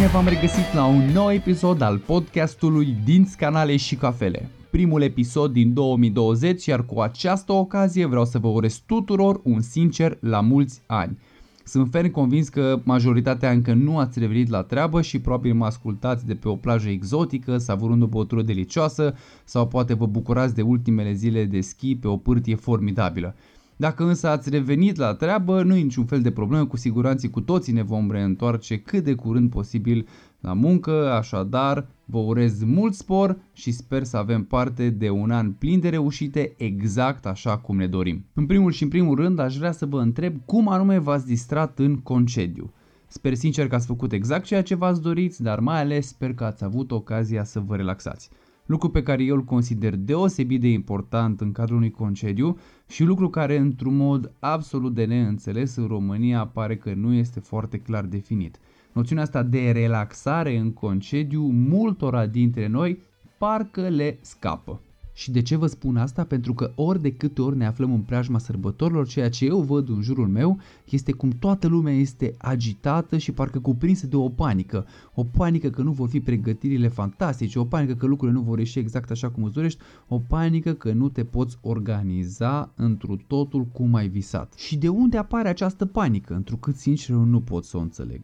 Bine 0.00 0.12
v-am 0.12 0.28
regăsit 0.28 0.74
la 0.74 0.84
un 0.86 1.04
nou 1.12 1.32
episod 1.32 1.80
al 1.80 1.98
podcastului 1.98 2.96
Dinți, 3.04 3.36
Canale 3.36 3.76
și 3.76 3.96
Cafele. 3.96 4.48
Primul 4.70 5.02
episod 5.02 5.52
din 5.52 5.74
2020, 5.74 6.66
iar 6.66 6.84
cu 6.84 7.00
această 7.00 7.52
ocazie 7.52 8.06
vreau 8.06 8.24
să 8.24 8.38
vă 8.38 8.48
urez 8.48 8.82
tuturor 8.86 9.40
un 9.44 9.60
sincer 9.60 10.18
la 10.20 10.40
mulți 10.40 10.82
ani. 10.86 11.18
Sunt 11.64 11.88
ferm 11.90 12.10
convins 12.10 12.48
că 12.48 12.80
majoritatea 12.84 13.50
încă 13.50 13.72
nu 13.72 13.98
ați 13.98 14.18
revenit 14.18 14.48
la 14.48 14.62
treabă 14.62 15.02
și 15.02 15.20
probabil 15.20 15.54
mă 15.54 15.64
ascultați 15.64 16.26
de 16.26 16.34
pe 16.34 16.48
o 16.48 16.56
plajă 16.56 16.88
exotică, 16.88 17.58
savurând 17.58 18.02
o 18.02 18.06
băutură 18.06 18.42
delicioasă 18.42 19.14
sau 19.44 19.66
poate 19.66 19.94
vă 19.94 20.06
bucurați 20.06 20.54
de 20.54 20.62
ultimele 20.62 21.12
zile 21.12 21.44
de 21.44 21.60
schi 21.60 21.96
pe 21.96 22.08
o 22.08 22.16
pârtie 22.16 22.54
formidabilă. 22.54 23.34
Dacă 23.80 24.04
însă 24.04 24.28
ați 24.28 24.50
revenit 24.50 24.96
la 24.96 25.14
treabă, 25.14 25.62
nu 25.62 25.76
e 25.76 25.80
niciun 25.82 26.04
fel 26.04 26.20
de 26.20 26.30
problemă, 26.30 26.66
cu 26.66 26.76
siguranță 26.76 27.28
cu 27.28 27.40
toții 27.40 27.72
ne 27.72 27.82
vom 27.82 28.10
reîntoarce 28.10 28.78
cât 28.78 29.04
de 29.04 29.14
curând 29.14 29.50
posibil 29.50 30.08
la 30.40 30.52
muncă, 30.52 31.12
așadar 31.12 31.86
vă 32.04 32.18
urez 32.18 32.64
mult 32.64 32.94
spor 32.94 33.36
și 33.52 33.70
sper 33.72 34.04
să 34.04 34.16
avem 34.16 34.44
parte 34.44 34.90
de 34.90 35.10
un 35.10 35.30
an 35.30 35.52
plin 35.52 35.80
de 35.80 35.88
reușite 35.88 36.54
exact 36.56 37.26
așa 37.26 37.58
cum 37.58 37.76
ne 37.76 37.86
dorim. 37.86 38.24
În 38.34 38.46
primul 38.46 38.72
și 38.72 38.82
în 38.82 38.88
primul 38.88 39.16
rând 39.16 39.38
aș 39.38 39.56
vrea 39.56 39.72
să 39.72 39.86
vă 39.86 40.00
întreb 40.00 40.34
cum 40.44 40.68
anume 40.68 40.98
v-ați 40.98 41.26
distrat 41.26 41.78
în 41.78 41.96
concediu. 41.96 42.72
Sper 43.06 43.34
sincer 43.34 43.68
că 43.68 43.74
ați 43.74 43.86
făcut 43.86 44.12
exact 44.12 44.44
ceea 44.44 44.62
ce 44.62 44.74
v-ați 44.74 45.02
dorit, 45.02 45.36
dar 45.36 45.60
mai 45.60 45.80
ales 45.80 46.06
sper 46.06 46.34
că 46.34 46.44
ați 46.44 46.64
avut 46.64 46.90
ocazia 46.90 47.44
să 47.44 47.60
vă 47.60 47.76
relaxați 47.76 48.30
lucru 48.70 48.88
pe 48.88 49.02
care 49.02 49.22
eu 49.22 49.34
îl 49.34 49.44
consider 49.44 49.96
deosebit 49.96 50.60
de 50.60 50.68
important 50.68 51.40
în 51.40 51.52
cadrul 51.52 51.76
unui 51.76 51.90
concediu 51.90 52.58
și 52.88 53.04
lucru 53.04 53.30
care 53.30 53.56
într-un 53.56 53.96
mod 53.96 54.32
absolut 54.38 54.94
de 54.94 55.04
neînțeles 55.04 55.76
în 55.76 55.86
România 55.86 56.46
pare 56.46 56.76
că 56.76 56.92
nu 56.94 57.12
este 57.12 57.40
foarte 57.40 57.78
clar 57.78 58.04
definit. 58.04 58.58
Noțiunea 58.92 59.24
asta 59.24 59.42
de 59.42 59.70
relaxare 59.70 60.56
în 60.56 60.72
concediu 60.72 61.42
multora 61.42 62.26
dintre 62.26 62.66
noi 62.66 63.02
parcă 63.38 63.88
le 63.88 64.18
scapă. 64.20 64.80
Și 65.20 65.30
de 65.30 65.42
ce 65.42 65.56
vă 65.56 65.66
spun 65.66 65.96
asta? 65.96 66.24
Pentru 66.24 66.54
că 66.54 66.72
ori 66.74 67.00
de 67.00 67.12
câte 67.12 67.42
ori 67.42 67.56
ne 67.56 67.66
aflăm 67.66 67.92
în 67.92 68.00
preajma 68.00 68.38
sărbătorilor, 68.38 69.06
ceea 69.06 69.28
ce 69.28 69.44
eu 69.44 69.60
văd 69.60 69.88
în 69.88 70.02
jurul 70.02 70.28
meu 70.28 70.58
este 70.90 71.12
cum 71.12 71.30
toată 71.30 71.68
lumea 71.68 71.92
este 71.92 72.34
agitată 72.38 73.18
și 73.18 73.32
parcă 73.32 73.58
cuprinsă 73.58 74.06
de 74.06 74.16
o 74.16 74.28
panică. 74.28 74.86
O 75.14 75.24
panică 75.24 75.70
că 75.70 75.82
nu 75.82 75.92
vor 75.92 76.08
fi 76.08 76.20
pregătirile 76.20 76.88
fantastice, 76.88 77.58
o 77.58 77.64
panică 77.64 77.94
că 77.94 78.06
lucrurile 78.06 78.38
nu 78.38 78.44
vor 78.44 78.58
ieși 78.58 78.78
exact 78.78 79.10
așa 79.10 79.30
cum 79.30 79.44
îți 79.44 79.54
dorești, 79.54 79.80
o 80.08 80.18
panică 80.18 80.72
că 80.72 80.92
nu 80.92 81.08
te 81.08 81.24
poți 81.24 81.58
organiza 81.60 82.72
întru 82.76 83.16
totul 83.26 83.64
cum 83.64 83.94
ai 83.94 84.08
visat. 84.08 84.52
Și 84.56 84.76
de 84.76 84.88
unde 84.88 85.16
apare 85.16 85.48
această 85.48 85.86
panică? 85.86 86.34
Întrucât 86.34 86.76
sincer 86.76 87.16
nu 87.16 87.40
pot 87.40 87.64
să 87.64 87.76
o 87.76 87.80
înțeleg 87.80 88.20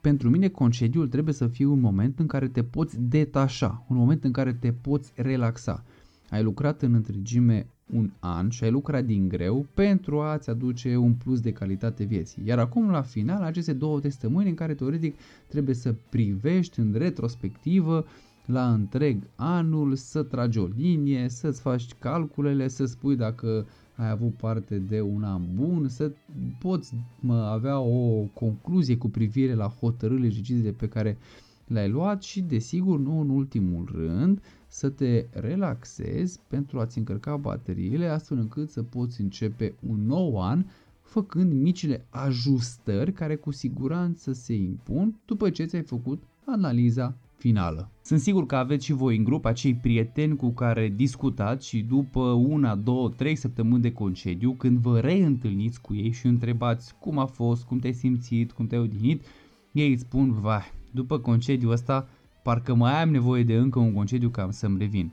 pentru 0.00 0.30
mine 0.30 0.48
concediul 0.48 1.08
trebuie 1.08 1.34
să 1.34 1.46
fie 1.46 1.66
un 1.66 1.80
moment 1.80 2.18
în 2.18 2.26
care 2.26 2.48
te 2.48 2.62
poți 2.62 3.00
detașa, 3.00 3.84
un 3.88 3.96
moment 3.96 4.24
în 4.24 4.32
care 4.32 4.52
te 4.52 4.72
poți 4.72 5.12
relaxa 5.14 5.84
ai 6.30 6.42
lucrat 6.42 6.82
în 6.82 6.94
întregime 6.94 7.66
un 7.92 8.10
an 8.20 8.48
și 8.48 8.64
ai 8.64 8.70
lucrat 8.70 9.04
din 9.04 9.28
greu 9.28 9.66
pentru 9.74 10.20
a-ți 10.20 10.50
aduce 10.50 10.96
un 10.96 11.12
plus 11.12 11.40
de 11.40 11.52
calitate 11.52 12.04
vieții. 12.04 12.42
Iar 12.46 12.58
acum, 12.58 12.90
la 12.90 13.02
final, 13.02 13.42
aceste 13.42 13.72
două 13.72 14.00
testămâni 14.00 14.48
în 14.48 14.54
care 14.54 14.74
teoretic 14.74 15.14
trebuie 15.48 15.74
să 15.74 15.94
privești 16.08 16.80
în 16.80 16.94
retrospectivă 16.96 18.04
la 18.46 18.72
întreg 18.72 19.22
anul, 19.34 19.94
să 19.94 20.22
tragi 20.22 20.58
o 20.58 20.66
linie, 20.76 21.28
să-ți 21.28 21.60
faci 21.60 21.86
calculele, 21.98 22.68
să 22.68 22.84
spui 22.84 23.16
dacă 23.16 23.66
ai 23.96 24.10
avut 24.10 24.34
parte 24.34 24.78
de 24.78 25.00
un 25.00 25.22
an 25.22 25.42
bun, 25.54 25.88
să 25.88 26.12
poți 26.58 26.94
mă, 27.20 27.34
avea 27.34 27.78
o 27.78 28.22
concluzie 28.32 28.96
cu 28.96 29.08
privire 29.08 29.54
la 29.54 29.66
hotărârile 29.66 30.28
și 30.28 30.36
deciziile 30.36 30.70
pe 30.70 30.88
care 30.88 31.18
le-ai 31.66 31.88
luat 31.88 32.22
și, 32.22 32.40
desigur, 32.40 32.98
nu 32.98 33.20
în 33.20 33.28
ultimul 33.28 33.88
rând, 33.94 34.42
să 34.74 34.88
te 34.88 35.24
relaxezi 35.30 36.40
pentru 36.48 36.80
a-ți 36.80 36.98
încărca 36.98 37.36
bateriile 37.36 38.06
astfel 38.06 38.38
încât 38.38 38.70
să 38.70 38.82
poți 38.82 39.20
începe 39.20 39.74
un 39.88 40.06
nou 40.06 40.42
an 40.42 40.64
făcând 41.02 41.52
micile 41.52 42.06
ajustări 42.10 43.12
care 43.12 43.36
cu 43.36 43.50
siguranță 43.50 44.32
se 44.32 44.54
impun 44.54 45.14
după 45.24 45.50
ce 45.50 45.64
ți-ai 45.64 45.82
făcut 45.82 46.22
analiza 46.44 47.16
finală. 47.36 47.90
Sunt 48.02 48.20
sigur 48.20 48.46
că 48.46 48.56
aveți 48.56 48.84
și 48.84 48.92
voi 48.92 49.16
în 49.16 49.24
grup 49.24 49.44
acei 49.44 49.74
prieteni 49.74 50.36
cu 50.36 50.50
care 50.50 50.92
discutați 50.96 51.66
și 51.66 51.82
după 51.82 52.20
una, 52.30 52.74
două, 52.74 53.08
trei 53.08 53.36
săptămâni 53.36 53.82
de 53.82 53.92
concediu, 53.92 54.52
când 54.52 54.78
vă 54.78 55.00
reîntâlniți 55.00 55.80
cu 55.80 55.94
ei 55.94 56.10
și 56.10 56.26
întrebați 56.26 56.94
cum 56.98 57.18
a 57.18 57.26
fost, 57.26 57.64
cum 57.64 57.78
te-ai 57.78 57.92
simțit, 57.92 58.52
cum 58.52 58.66
te-ai 58.66 58.80
odihnit, 58.80 59.24
ei 59.72 59.92
îți 59.92 60.02
spun, 60.02 60.32
vai, 60.32 60.72
după 60.90 61.18
concediu 61.18 61.70
ăsta 61.70 62.08
parcă 62.44 62.74
mai 62.74 63.02
am 63.02 63.10
nevoie 63.10 63.44
de 63.44 63.54
încă 63.54 63.78
un 63.78 63.92
concediu 63.92 64.28
ca 64.28 64.48
să-mi 64.50 64.78
revin. 64.78 65.12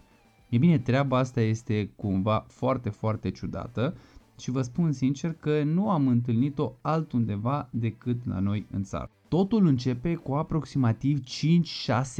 E 0.49 0.57
bine, 0.57 0.77
treaba 0.77 1.17
asta 1.17 1.41
este 1.41 1.89
cumva 1.95 2.45
foarte, 2.47 2.89
foarte 2.89 3.29
ciudată 3.29 3.95
și 4.39 4.51
vă 4.51 4.61
spun 4.61 4.91
sincer 4.91 5.33
că 5.33 5.63
nu 5.63 5.89
am 5.89 6.07
întâlnit-o 6.07 6.71
altundeva 6.81 7.69
decât 7.71 8.27
la 8.27 8.39
noi 8.39 8.67
în 8.71 8.83
țară. 8.83 9.09
Totul 9.27 9.65
începe 9.65 10.15
cu 10.15 10.33
aproximativ 10.33 11.19
5-6 11.19 11.23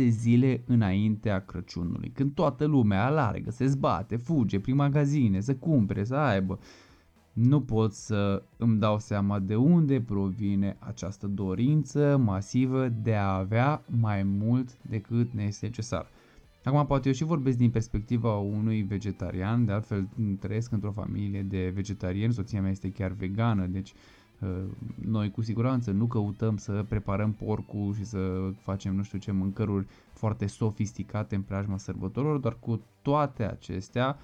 zile 0.08 0.64
înaintea 0.66 1.40
Crăciunului, 1.40 2.12
când 2.14 2.34
toată 2.34 2.66
lumea 2.66 3.06
alargă, 3.06 3.52
se 3.52 3.66
zbate, 3.66 4.16
fuge 4.16 4.60
prin 4.60 4.76
magazine, 4.76 5.40
să 5.40 5.56
cumpere, 5.56 6.04
să 6.04 6.16
aibă 6.16 6.60
nu 7.34 7.62
pot 7.62 7.94
să 7.94 8.44
îmi 8.58 8.80
dau 8.80 9.00
seama 9.00 9.40
de 9.40 9.56
unde 9.56 10.02
provine 10.02 10.78
această 10.80 11.28
dorință 11.28 12.18
masivă 12.24 12.88
de 12.88 13.16
a 13.16 13.36
avea 13.36 13.82
mai 14.00 14.24
mult 14.24 14.78
decât 14.82 15.34
ne 15.34 15.44
este 15.44 15.66
necesar. 15.66 16.08
Acum 16.64 16.86
poate 16.86 17.08
eu 17.08 17.14
și 17.14 17.24
vorbesc 17.24 17.58
din 17.58 17.70
perspectiva 17.70 18.38
unui 18.38 18.82
vegetarian, 18.82 19.66
de 19.66 19.72
altfel 19.72 20.08
trăiesc 20.40 20.72
într-o 20.72 20.92
familie 20.92 21.42
de 21.44 21.72
vegetariani, 21.74 22.34
soția 22.34 22.62
mea 22.62 22.72
este 22.72 22.92
chiar 22.92 23.12
vegană, 23.12 23.66
deci 23.66 23.94
uh, 24.40 24.50
noi 25.06 25.32
cu 25.32 25.42
siguranță 25.42 25.92
nu 25.92 26.06
căutăm 26.06 26.58
să 26.58 26.86
preparăm 26.90 27.32
porcul 27.32 27.94
și 27.94 28.06
să 28.06 28.52
facem 28.58 28.96
nu 28.96 29.04
știu 29.04 29.18
ce 29.18 29.32
mâncăruri 29.32 29.88
foarte 30.14 30.46
sofisticate 30.46 31.36
în 31.36 31.42
preajma 31.42 31.78
sărbătorilor, 31.78 32.38
doar 32.38 32.58
cu 32.60 32.82
toate 33.02 33.50
acestea 33.50 34.18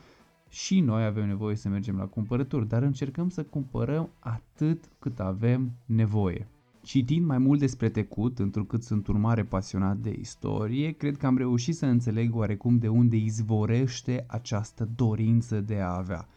și 0.49 0.79
noi 0.79 1.05
avem 1.05 1.27
nevoie 1.27 1.55
să 1.55 1.69
mergem 1.69 1.97
la 1.97 2.05
cumpărături, 2.05 2.67
dar 2.67 2.83
încercăm 2.83 3.29
să 3.29 3.43
cumpărăm 3.43 4.09
atât 4.19 4.89
cât 4.99 5.19
avem 5.19 5.71
nevoie. 5.85 6.47
Citind 6.81 7.25
mai 7.25 7.37
mult 7.37 7.59
despre 7.59 7.89
trecut, 7.89 8.39
întrucât 8.39 8.83
sunt 8.83 9.07
un 9.07 9.19
mare 9.19 9.43
pasionat 9.43 9.97
de 9.97 10.15
istorie, 10.19 10.91
cred 10.91 11.17
că 11.17 11.25
am 11.25 11.37
reușit 11.37 11.75
să 11.75 11.85
înțeleg 11.85 12.35
oarecum 12.35 12.77
de 12.77 12.87
unde 12.87 13.15
izvorește 13.15 14.23
această 14.27 14.89
dorință 14.95 15.61
de 15.61 15.79
a 15.79 15.95
avea. 15.97 16.27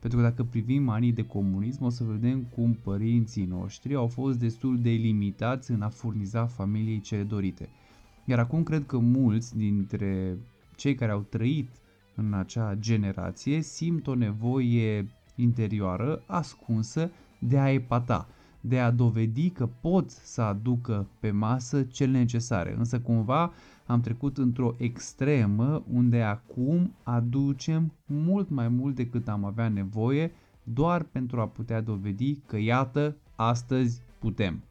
Pentru 0.00 0.18
că 0.18 0.24
dacă 0.24 0.42
privim 0.42 0.88
anii 0.88 1.12
de 1.12 1.26
comunism, 1.26 1.84
o 1.84 1.88
să 1.88 2.04
vedem 2.04 2.42
cum 2.54 2.72
părinții 2.82 3.44
noștri 3.44 3.94
au 3.94 4.06
fost 4.06 4.38
destul 4.38 4.78
de 4.80 4.90
limitați 4.90 5.70
în 5.70 5.82
a 5.82 5.88
furniza 5.88 6.46
familiei 6.46 7.00
cele 7.00 7.22
dorite. 7.22 7.68
Iar 8.24 8.38
acum 8.38 8.62
cred 8.62 8.86
că 8.86 8.98
mulți 8.98 9.56
dintre 9.56 10.38
cei 10.76 10.94
care 10.94 11.12
au 11.12 11.26
trăit 11.28 11.68
în 12.20 12.32
acea 12.34 12.74
generație 12.74 13.60
simt 13.60 14.06
o 14.06 14.14
nevoie 14.14 15.06
interioară 15.34 16.22
ascunsă 16.26 17.10
de 17.38 17.58
a 17.58 17.72
epata, 17.72 18.28
de 18.60 18.80
a 18.80 18.90
dovedi 18.90 19.50
că 19.50 19.68
pot 19.80 20.10
să 20.10 20.42
aducă 20.42 21.06
pe 21.20 21.30
masă 21.30 21.82
cele 21.82 22.18
necesare. 22.18 22.74
Însă 22.78 23.00
cumva 23.00 23.52
am 23.86 24.00
trecut 24.00 24.38
într-o 24.38 24.74
extremă 24.78 25.82
unde 25.92 26.22
acum 26.22 26.94
aducem 27.02 27.92
mult 28.06 28.50
mai 28.50 28.68
mult 28.68 28.94
decât 28.94 29.28
am 29.28 29.44
avea 29.44 29.68
nevoie 29.68 30.32
doar 30.62 31.02
pentru 31.02 31.40
a 31.40 31.46
putea 31.48 31.80
dovedi 31.80 32.34
că 32.46 32.58
iată, 32.58 33.16
astăzi 33.36 34.00
putem. 34.18 34.62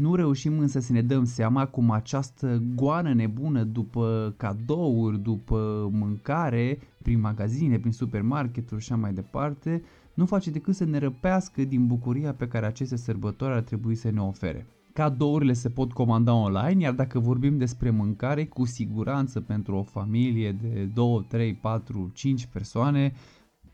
Nu 0.00 0.14
reușim 0.14 0.58
însă 0.58 0.80
să 0.80 0.92
ne 0.92 1.02
dăm 1.02 1.24
seama 1.24 1.66
cum 1.66 1.90
această 1.90 2.62
goană 2.74 3.14
nebună 3.14 3.62
după 3.62 4.34
cadouri, 4.36 5.18
după 5.22 5.88
mâncare, 5.92 6.78
prin 7.02 7.20
magazine, 7.20 7.78
prin 7.78 7.92
supermarketuri 7.92 8.82
și 8.82 8.92
așa 8.92 9.00
mai 9.00 9.12
departe, 9.12 9.82
nu 10.14 10.26
face 10.26 10.50
decât 10.50 10.74
să 10.74 10.84
ne 10.84 10.98
răpească 10.98 11.64
din 11.64 11.86
bucuria 11.86 12.32
pe 12.32 12.48
care 12.48 12.66
aceste 12.66 12.96
sărbători 12.96 13.52
ar 13.52 13.60
trebui 13.60 13.94
să 13.94 14.10
ne 14.10 14.20
ofere. 14.20 14.66
Cadourile 14.92 15.52
se 15.52 15.68
pot 15.68 15.92
comanda 15.92 16.34
online, 16.34 16.82
iar 16.82 16.92
dacă 16.92 17.18
vorbim 17.18 17.58
despre 17.58 17.90
mâncare, 17.90 18.44
cu 18.44 18.64
siguranță 18.64 19.40
pentru 19.40 19.76
o 19.76 19.82
familie 19.82 20.52
de 20.52 20.88
2, 20.94 21.24
3, 21.28 21.54
4, 21.54 22.10
5 22.14 22.46
persoane, 22.46 23.12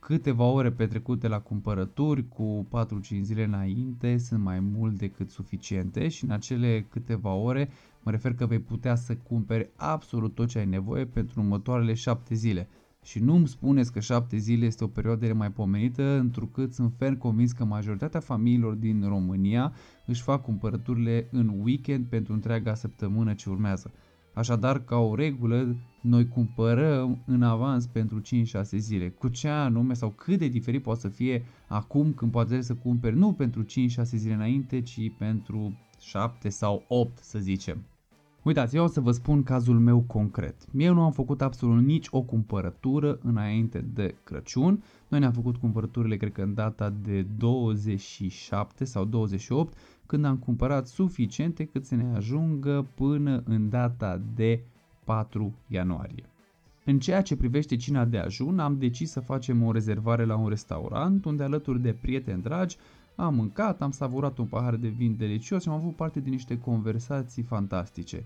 Câteva 0.07 0.45
ore 0.45 0.71
petrecute 0.73 1.29
la 1.29 1.41
cumpărături 1.41 2.29
cu 2.29 2.67
4-5 2.87 3.21
zile 3.23 3.45
înainte 3.45 4.17
sunt 4.19 4.43
mai 4.43 4.61
mult 4.61 4.99
decât 4.99 5.31
suficiente 5.31 6.09
și 6.09 6.25
în 6.25 6.31
acele 6.31 6.87
câteva 6.91 7.33
ore 7.33 7.69
mă 8.03 8.11
refer 8.11 8.35
că 8.35 8.47
vei 8.47 8.59
putea 8.59 8.95
să 8.95 9.17
cumperi 9.17 9.71
absolut 9.77 10.35
tot 10.35 10.49
ce 10.49 10.59
ai 10.59 10.67
nevoie 10.67 11.05
pentru 11.05 11.41
următoarele 11.41 11.95
7 11.95 12.35
zile. 12.35 12.69
Și 13.03 13.19
nu 13.19 13.35
îmi 13.35 13.49
spuneți 13.49 13.93
că 13.93 14.01
șapte 14.01 14.37
zile 14.37 14.67
este 14.67 14.85
o 14.85 14.87
perioadă 14.87 15.35
mai 15.35 15.51
pomenită, 15.51 16.19
întrucât 16.19 16.75
sunt 16.75 16.93
ferm 16.97 17.19
convins 17.19 17.53
că 17.53 17.65
majoritatea 17.65 18.21
familiilor 18.21 18.75
din 18.75 19.05
România 19.09 19.73
își 20.05 20.23
fac 20.23 20.43
cumpărăturile 20.43 21.29
în 21.31 21.53
weekend 21.63 22.07
pentru 22.07 22.33
întreaga 22.33 22.75
săptămână 22.75 23.35
ce 23.35 23.51
urmează. 23.51 23.93
Așadar, 24.37 24.79
ca 24.85 24.97
o 24.97 25.15
regulă, 25.15 25.77
noi 26.01 26.29
cumpărăm 26.29 27.23
în 27.27 27.43
avans 27.43 27.87
pentru 27.87 28.21
5-6 28.21 28.23
zile. 28.63 29.09
Cu 29.09 29.29
ce 29.29 29.49
anume 29.49 29.95
sau 29.95 30.09
cât 30.09 30.39
de 30.39 30.49
diferit 30.49 30.83
poate 30.83 31.01
să 31.01 31.09
fie 31.09 31.45
acum 31.69 32.13
când 32.13 32.31
poate 32.31 32.61
să 32.61 32.75
cumperi 32.75 33.17
nu 33.17 33.33
pentru 33.33 33.65
5-6 33.65 33.67
zile 34.03 34.35
înainte, 34.35 34.81
ci 34.81 35.13
pentru 35.19 35.79
7 36.01 36.49
sau 36.49 36.85
8 36.89 37.19
să 37.19 37.39
zicem. 37.39 37.85
Uitați, 38.43 38.77
eu 38.77 38.85
o 38.85 38.87
să 38.87 39.01
vă 39.01 39.11
spun 39.11 39.43
cazul 39.43 39.79
meu 39.79 40.01
concret. 40.01 40.55
Eu 40.77 40.95
nu 40.95 41.03
am 41.03 41.13
făcut 41.13 41.43
absolut 41.43 41.85
nici 41.85 42.07
o 42.11 42.23
cumpărătură 42.23 43.19
înainte 43.23 43.85
de 43.95 44.15
Crăciun. 44.25 44.83
Noi 45.09 45.21
ne-am 45.21 45.33
făcut 45.33 45.57
cumpărăturile, 45.57 46.17
cred 46.17 46.33
că 46.33 46.43
în 46.43 46.55
data 46.55 46.91
de 47.03 47.23
27 47.37 48.85
sau 48.85 49.05
28, 49.05 49.79
când 50.07 50.25
am 50.25 50.37
cumpărat 50.37 50.87
suficiente 50.87 51.65
cât 51.65 51.85
să 51.85 51.95
ne 51.95 52.17
ajungă 52.17 52.87
până 52.95 53.43
în 53.45 53.69
data 53.69 54.21
de 54.35 54.61
4 55.05 55.55
ianuarie. 55.69 56.25
În 56.85 56.99
ceea 56.99 57.23
ce 57.23 57.37
privește 57.37 57.77
cina 57.77 58.05
de 58.05 58.19
ajun, 58.19 58.59
am 58.59 58.79
decis 58.79 59.11
să 59.11 59.21
facem 59.21 59.63
o 59.63 59.73
rezervare 59.73 60.25
la 60.25 60.37
un 60.37 60.49
restaurant 60.49 61.25
unde 61.25 61.43
alături 61.43 61.81
de 61.81 61.93
prieteni 62.01 62.43
dragi 62.43 62.77
am 63.17 63.35
mâncat, 63.35 63.83
am 63.83 63.91
savurat 63.91 64.39
un 64.39 64.47
pahar 64.47 64.77
de 64.77 64.89
vin 64.89 65.17
delicios 65.17 65.63
și 65.63 65.69
am 65.69 65.75
avut 65.75 65.97
parte 65.97 66.21
de 66.21 66.31
niște 66.31 66.59
conversații 66.59 67.43
fantastice. 67.43 68.25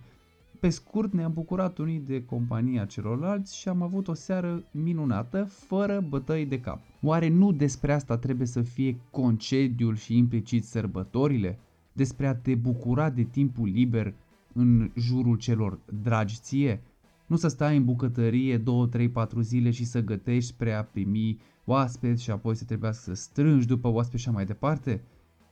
Pe 0.60 0.68
scurt, 0.68 1.12
ne-am 1.12 1.32
bucurat 1.32 1.78
unii 1.78 1.98
de 1.98 2.24
compania 2.24 2.84
celorlalți 2.84 3.56
și 3.56 3.68
am 3.68 3.82
avut 3.82 4.08
o 4.08 4.14
seară 4.14 4.62
minunată, 4.70 5.44
fără 5.44 6.04
bătăi 6.08 6.46
de 6.46 6.60
cap. 6.60 6.80
Oare 7.02 7.28
nu 7.28 7.52
despre 7.52 7.92
asta 7.92 8.16
trebuie 8.16 8.46
să 8.46 8.62
fie 8.62 8.96
concediul 9.10 9.96
și 9.96 10.16
implicit 10.16 10.64
sărbătorile? 10.64 11.58
Despre 12.00 12.26
a 12.26 12.34
te 12.34 12.54
bucura 12.54 13.10
de 13.10 13.22
timpul 13.22 13.68
liber 13.68 14.14
în 14.52 14.90
jurul 14.96 15.36
celor 15.36 15.78
dragi 16.02 16.38
ție? 16.40 16.82
Nu 17.26 17.36
să 17.36 17.48
stai 17.48 17.76
în 17.76 17.84
bucătărie 17.84 18.58
2, 18.58 18.88
3, 18.88 19.08
4 19.08 19.40
zile 19.40 19.70
și 19.70 19.84
să 19.84 20.02
gătești 20.02 20.50
spre 20.50 20.72
a 20.72 20.84
primi 20.84 21.38
oaspeți 21.64 22.22
și 22.22 22.30
apoi 22.30 22.54
să 22.54 22.64
trebuiască 22.64 23.02
să 23.02 23.14
strângi 23.14 23.66
după 23.66 23.88
oaspeți 23.88 24.22
și 24.22 24.30
mai 24.30 24.44
departe? 24.44 25.02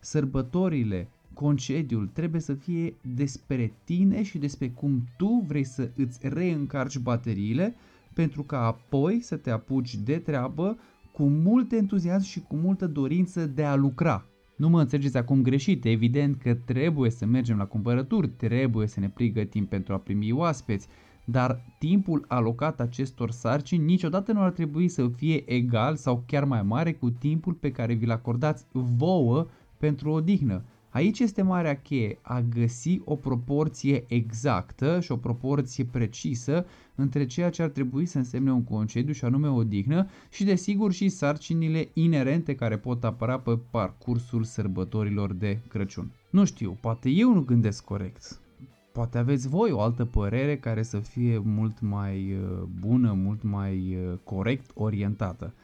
Sărbătorile, 0.00 1.08
concediul 1.32 2.06
trebuie 2.12 2.40
să 2.40 2.54
fie 2.54 2.94
despre 3.14 3.72
tine 3.84 4.22
și 4.22 4.38
despre 4.38 4.68
cum 4.68 5.08
tu 5.16 5.44
vrei 5.46 5.64
să 5.64 5.90
îți 5.96 6.18
reîncarci 6.22 6.98
bateriile 6.98 7.74
pentru 8.14 8.42
ca 8.42 8.66
apoi 8.66 9.20
să 9.20 9.36
te 9.36 9.50
apuci 9.50 9.96
de 9.96 10.18
treabă 10.18 10.78
cu 11.12 11.22
mult 11.22 11.72
entuziasm 11.72 12.24
și 12.24 12.40
cu 12.40 12.56
multă 12.56 12.86
dorință 12.86 13.46
de 13.46 13.64
a 13.64 13.74
lucra. 13.74 14.27
Nu 14.58 14.68
mă 14.68 14.80
înțelegeți 14.80 15.16
acum 15.16 15.42
greșit, 15.42 15.84
evident 15.84 16.36
că 16.36 16.54
trebuie 16.54 17.10
să 17.10 17.26
mergem 17.26 17.56
la 17.56 17.64
cumpărături, 17.64 18.28
trebuie 18.28 18.86
să 18.86 19.00
ne 19.00 19.08
pregătim 19.08 19.66
pentru 19.66 19.92
a 19.92 19.98
primi 19.98 20.32
oaspeți, 20.32 20.88
dar 21.24 21.60
timpul 21.78 22.24
alocat 22.28 22.80
acestor 22.80 23.30
sarcini 23.30 23.84
niciodată 23.84 24.32
nu 24.32 24.40
ar 24.40 24.50
trebui 24.50 24.88
să 24.88 25.08
fie 25.16 25.52
egal 25.52 25.96
sau 25.96 26.22
chiar 26.26 26.44
mai 26.44 26.62
mare 26.62 26.92
cu 26.92 27.10
timpul 27.10 27.52
pe 27.52 27.70
care 27.70 27.94
vi-l 27.94 28.10
acordați 28.10 28.64
vouă 28.72 29.46
pentru 29.76 30.10
odihnă. 30.10 30.64
Aici 30.98 31.18
este 31.18 31.42
marea 31.42 31.76
cheie, 31.76 32.18
a 32.22 32.40
găsi 32.40 33.00
o 33.04 33.16
proporție 33.16 34.04
exactă 34.08 35.00
și 35.00 35.12
o 35.12 35.16
proporție 35.16 35.84
precisă 35.84 36.66
între 36.94 37.26
ceea 37.26 37.50
ce 37.50 37.62
ar 37.62 37.68
trebui 37.68 38.06
să 38.06 38.18
însemne 38.18 38.52
un 38.52 38.64
concediu 38.64 39.12
și 39.12 39.24
anume 39.24 39.48
o 39.48 39.64
dignă 39.64 40.06
și 40.30 40.44
desigur 40.44 40.92
și 40.92 41.08
sarcinile 41.08 41.88
inerente 41.92 42.54
care 42.54 42.78
pot 42.78 43.04
apăra 43.04 43.38
pe 43.38 43.58
parcursul 43.70 44.44
sărbătorilor 44.44 45.32
de 45.32 45.58
Crăciun. 45.68 46.10
Nu 46.30 46.44
știu, 46.44 46.78
poate 46.80 47.08
eu 47.08 47.32
nu 47.32 47.40
gândesc 47.40 47.84
corect. 47.84 48.40
Poate 48.92 49.18
aveți 49.18 49.48
voi 49.48 49.70
o 49.70 49.80
altă 49.80 50.04
părere 50.04 50.56
care 50.56 50.82
să 50.82 50.98
fie 50.98 51.38
mult 51.44 51.80
mai 51.80 52.32
uh, 52.32 52.62
bună, 52.80 53.12
mult 53.12 53.42
mai 53.42 53.96
uh, 53.96 54.18
corect 54.24 54.70
orientată. 54.74 55.54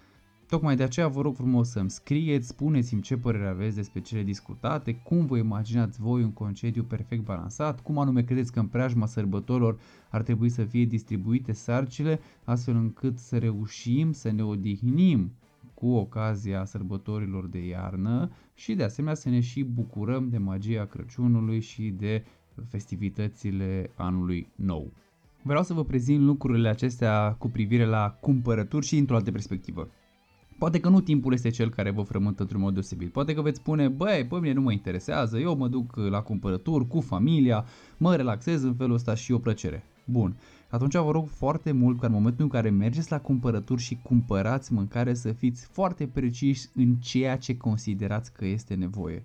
Tocmai 0.49 0.77
de 0.77 0.83
aceea 0.83 1.09
vă 1.09 1.21
rog 1.21 1.35
frumos 1.35 1.69
să-mi 1.71 1.91
scrieți, 1.91 2.49
spuneți-mi 2.49 3.01
ce 3.01 3.17
părere 3.17 3.47
aveți 3.47 3.77
despre 3.77 4.01
cele 4.01 4.23
discutate, 4.23 4.95
cum 4.95 5.27
vă 5.27 5.37
imaginați 5.37 6.01
voi 6.01 6.23
un 6.23 6.33
concediu 6.33 6.83
perfect 6.83 7.25
balansat, 7.25 7.81
cum 7.81 7.99
anume 7.99 8.23
credeți 8.23 8.53
că 8.53 8.61
în 8.61 8.67
preajma 8.67 9.07
sărbătorilor 9.07 9.79
ar 10.11 10.23
trebui 10.23 10.49
să 10.49 10.65
fie 10.65 10.85
distribuite 10.85 11.53
sarcile, 11.53 12.21
astfel 12.45 12.77
încât 12.77 13.19
să 13.19 13.39
reușim 13.39 14.13
să 14.13 14.31
ne 14.31 14.45
odihnim 14.45 15.33
cu 15.75 15.87
ocazia 15.87 16.65
sărbătorilor 16.65 17.47
de 17.47 17.67
iarnă 17.67 18.31
și 18.55 18.75
de 18.75 18.83
asemenea 18.83 19.15
să 19.15 19.29
ne 19.29 19.41
și 19.41 19.63
bucurăm 19.63 20.29
de 20.29 20.39
magia 20.39 20.85
Crăciunului 20.85 21.61
și 21.61 21.83
de 21.83 22.25
festivitățile 22.69 23.91
anului 23.95 24.49
nou. 24.55 24.93
Vreau 25.43 25.63
să 25.63 25.75
vă 25.75 25.85
prezint 25.85 26.23
lucrurile 26.23 26.69
acestea 26.69 27.35
cu 27.39 27.49
privire 27.49 27.85
la 27.85 28.11
cumpărături 28.21 28.87
și 28.87 28.99
într-o 28.99 29.17
altă 29.17 29.31
perspectivă. 29.31 29.89
Poate 30.59 30.81
că 30.81 30.89
nu 30.89 31.01
timpul 31.01 31.33
este 31.33 31.51
cel 31.51 31.71
care 31.71 31.91
vă 31.91 32.03
frământă 32.03 32.43
într-un 32.43 32.61
mod 32.61 32.73
deosebit. 32.73 33.13
Poate 33.13 33.35
că 33.35 33.43
veți 33.43 33.59
spune, 33.59 33.89
băi, 33.89 34.27
pe 34.29 34.37
mine 34.37 34.53
nu 34.53 34.61
mă 34.61 34.73
interesează, 34.73 35.39
eu 35.39 35.57
mă 35.57 35.69
duc 35.69 35.97
la 35.97 36.21
cumpărături 36.21 36.87
cu 36.87 37.01
familia, 37.01 37.65
mă 37.97 38.17
relaxez 38.17 38.63
în 38.63 38.75
felul 38.75 38.95
ăsta 38.95 39.15
și 39.15 39.33
o 39.33 39.39
plăcere. 39.39 39.85
Bun, 40.05 40.37
atunci 40.69 40.97
vă 40.97 41.11
rog 41.11 41.29
foarte 41.29 41.73
mult 41.73 42.01
ca 42.01 42.07
în 42.07 42.13
momentul 42.13 42.45
în 42.45 42.51
care 42.51 42.71
mergeți 42.71 43.11
la 43.11 43.21
cumpărături 43.21 43.83
și 43.83 43.99
cumpărați 44.03 44.73
mâncare 44.73 45.15
să 45.15 45.33
fiți 45.33 45.67
foarte 45.67 46.07
preciși 46.07 46.69
în 46.75 46.95
ceea 46.95 47.37
ce 47.37 47.57
considerați 47.57 48.33
că 48.33 48.47
este 48.47 48.75
nevoie. 48.75 49.23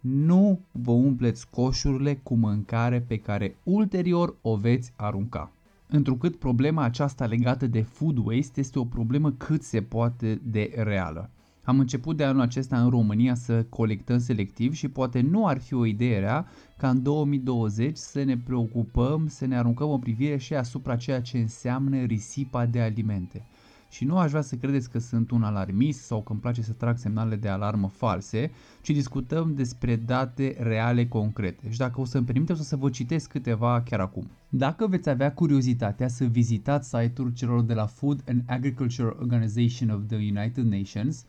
Nu 0.00 0.60
vă 0.72 0.90
umpleți 0.90 1.50
coșurile 1.50 2.14
cu 2.22 2.34
mâncare 2.34 3.00
pe 3.00 3.16
care 3.16 3.56
ulterior 3.62 4.34
o 4.42 4.56
veți 4.56 4.92
arunca 4.96 5.52
întrucât 5.88 6.36
problema 6.36 6.82
aceasta 6.82 7.26
legată 7.26 7.66
de 7.66 7.82
food 7.82 8.16
waste 8.24 8.60
este 8.60 8.78
o 8.78 8.84
problemă 8.84 9.32
cât 9.32 9.62
se 9.62 9.82
poate 9.82 10.40
de 10.44 10.72
reală. 10.76 11.30
Am 11.68 11.78
început 11.78 12.16
de 12.16 12.24
anul 12.24 12.40
acesta 12.40 12.82
în 12.82 12.90
România 12.90 13.34
să 13.34 13.62
colectăm 13.62 14.18
selectiv 14.18 14.72
și 14.74 14.88
poate 14.88 15.20
nu 15.20 15.46
ar 15.46 15.58
fi 15.58 15.74
o 15.74 15.86
idee 15.86 16.18
rea 16.18 16.46
ca 16.76 16.90
în 16.90 17.02
2020 17.02 17.96
să 17.96 18.22
ne 18.22 18.38
preocupăm, 18.38 19.26
să 19.26 19.46
ne 19.46 19.56
aruncăm 19.56 19.88
o 19.88 19.98
privire 19.98 20.36
și 20.36 20.54
asupra 20.54 20.96
ceea 20.96 21.20
ce 21.20 21.38
înseamnă 21.38 22.02
risipa 22.02 22.66
de 22.66 22.80
alimente. 22.80 23.46
Și 23.88 24.04
nu 24.04 24.18
aș 24.18 24.30
vrea 24.30 24.42
să 24.42 24.56
credeți 24.56 24.90
că 24.90 24.98
sunt 24.98 25.30
un 25.30 25.42
alarmist 25.42 26.00
sau 26.00 26.22
că 26.22 26.32
îmi 26.32 26.40
place 26.40 26.62
să 26.62 26.72
trag 26.72 26.98
semnale 26.98 27.36
de 27.36 27.48
alarmă 27.48 27.88
false, 27.88 28.50
ci 28.82 28.90
discutăm 28.90 29.54
despre 29.54 29.96
date 29.96 30.56
reale 30.58 31.06
concrete. 31.06 31.70
Și 31.70 31.78
dacă 31.78 32.00
o 32.00 32.04
să-mi 32.04 32.26
permiteți, 32.26 32.60
o 32.60 32.62
să 32.62 32.76
vă 32.76 32.90
citesc 32.90 33.30
câteva 33.30 33.82
chiar 33.82 34.00
acum. 34.00 34.30
Dacă 34.48 34.86
veți 34.86 35.08
avea 35.08 35.32
curiozitatea 35.32 36.08
să 36.08 36.24
vizitați 36.24 36.88
site-ul 36.88 37.32
celor 37.32 37.62
de 37.62 37.74
la 37.74 37.86
Food 37.86 38.22
and 38.28 38.42
Agriculture 38.46 39.08
Organization 39.18 39.90
of 39.90 40.00
the 40.06 40.16
United 40.16 40.64
Nations, 40.64 41.24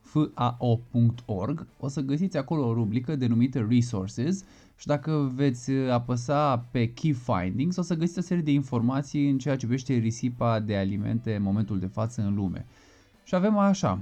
fao.org, 0.00 1.66
o 1.78 1.88
să 1.88 2.00
găsiți 2.00 2.36
acolo 2.36 2.66
o 2.66 2.72
rubrică 2.72 3.16
denumită 3.16 3.66
Resources 3.70 4.44
și 4.80 4.86
dacă 4.86 5.32
veți 5.34 5.70
apăsa 5.70 6.58
pe 6.70 6.92
Key 6.92 7.12
Findings 7.12 7.76
o 7.76 7.82
să 7.82 7.94
găsiți 7.94 8.18
o 8.18 8.22
serie 8.22 8.42
de 8.42 8.52
informații 8.52 9.30
în 9.30 9.38
ceea 9.38 9.56
ce 9.56 9.66
privește 9.66 9.94
risipa 9.94 10.60
de 10.60 10.76
alimente 10.76 11.34
în 11.34 11.42
momentul 11.42 11.78
de 11.78 11.86
față 11.86 12.22
în 12.22 12.34
lume. 12.34 12.66
Și 13.24 13.34
avem 13.34 13.58
așa, 13.58 13.98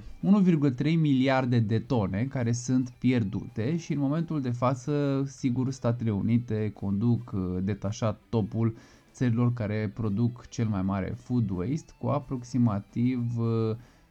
1,3 0.83 0.83
miliarde 0.83 1.59
de 1.59 1.79
tone 1.79 2.25
care 2.25 2.53
sunt 2.53 2.91
pierdute 2.99 3.77
și 3.77 3.93
în 3.93 3.99
momentul 3.99 4.41
de 4.41 4.51
față, 4.51 5.25
sigur, 5.27 5.71
Statele 5.71 6.11
Unite 6.11 6.71
conduc 6.75 7.33
uh, 7.35 7.57
detașat 7.63 8.21
topul 8.29 8.77
țărilor 9.13 9.53
care 9.53 9.91
produc 9.95 10.49
cel 10.49 10.67
mai 10.67 10.83
mare 10.83 11.15
food 11.17 11.51
waste 11.51 11.93
cu 11.99 12.07
aproximativ 12.07 13.39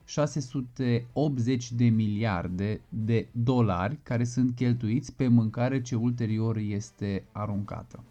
680 0.07 1.71
de 1.71 1.85
miliarde 1.85 2.81
de 2.89 3.27
dolari 3.31 3.97
care 4.03 4.23
sunt 4.23 4.55
cheltuiți 4.55 5.15
pe 5.15 5.27
mâncare 5.27 5.81
ce 5.81 5.95
ulterior 5.95 6.57
este 6.57 7.23
aruncată. 7.31 8.03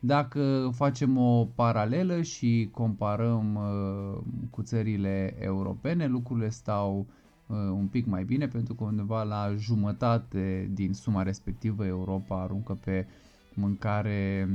Dacă 0.00 0.70
facem 0.74 1.16
o 1.18 1.44
paralelă 1.54 2.22
și 2.22 2.68
comparăm 2.72 3.54
uh, 3.54 4.18
cu 4.50 4.62
țările 4.62 5.34
europene, 5.38 6.06
lucrurile 6.06 6.48
stau 6.48 7.06
uh, 7.46 7.56
un 7.56 7.86
pic 7.86 8.06
mai 8.06 8.24
bine 8.24 8.48
pentru 8.48 8.74
că 8.74 8.84
undeva 8.84 9.22
la 9.22 9.54
jumătate 9.58 10.70
din 10.72 10.92
suma 10.92 11.22
respectivă 11.22 11.86
Europa 11.86 12.42
aruncă 12.42 12.78
pe 12.84 13.06
mâncare 13.54 14.48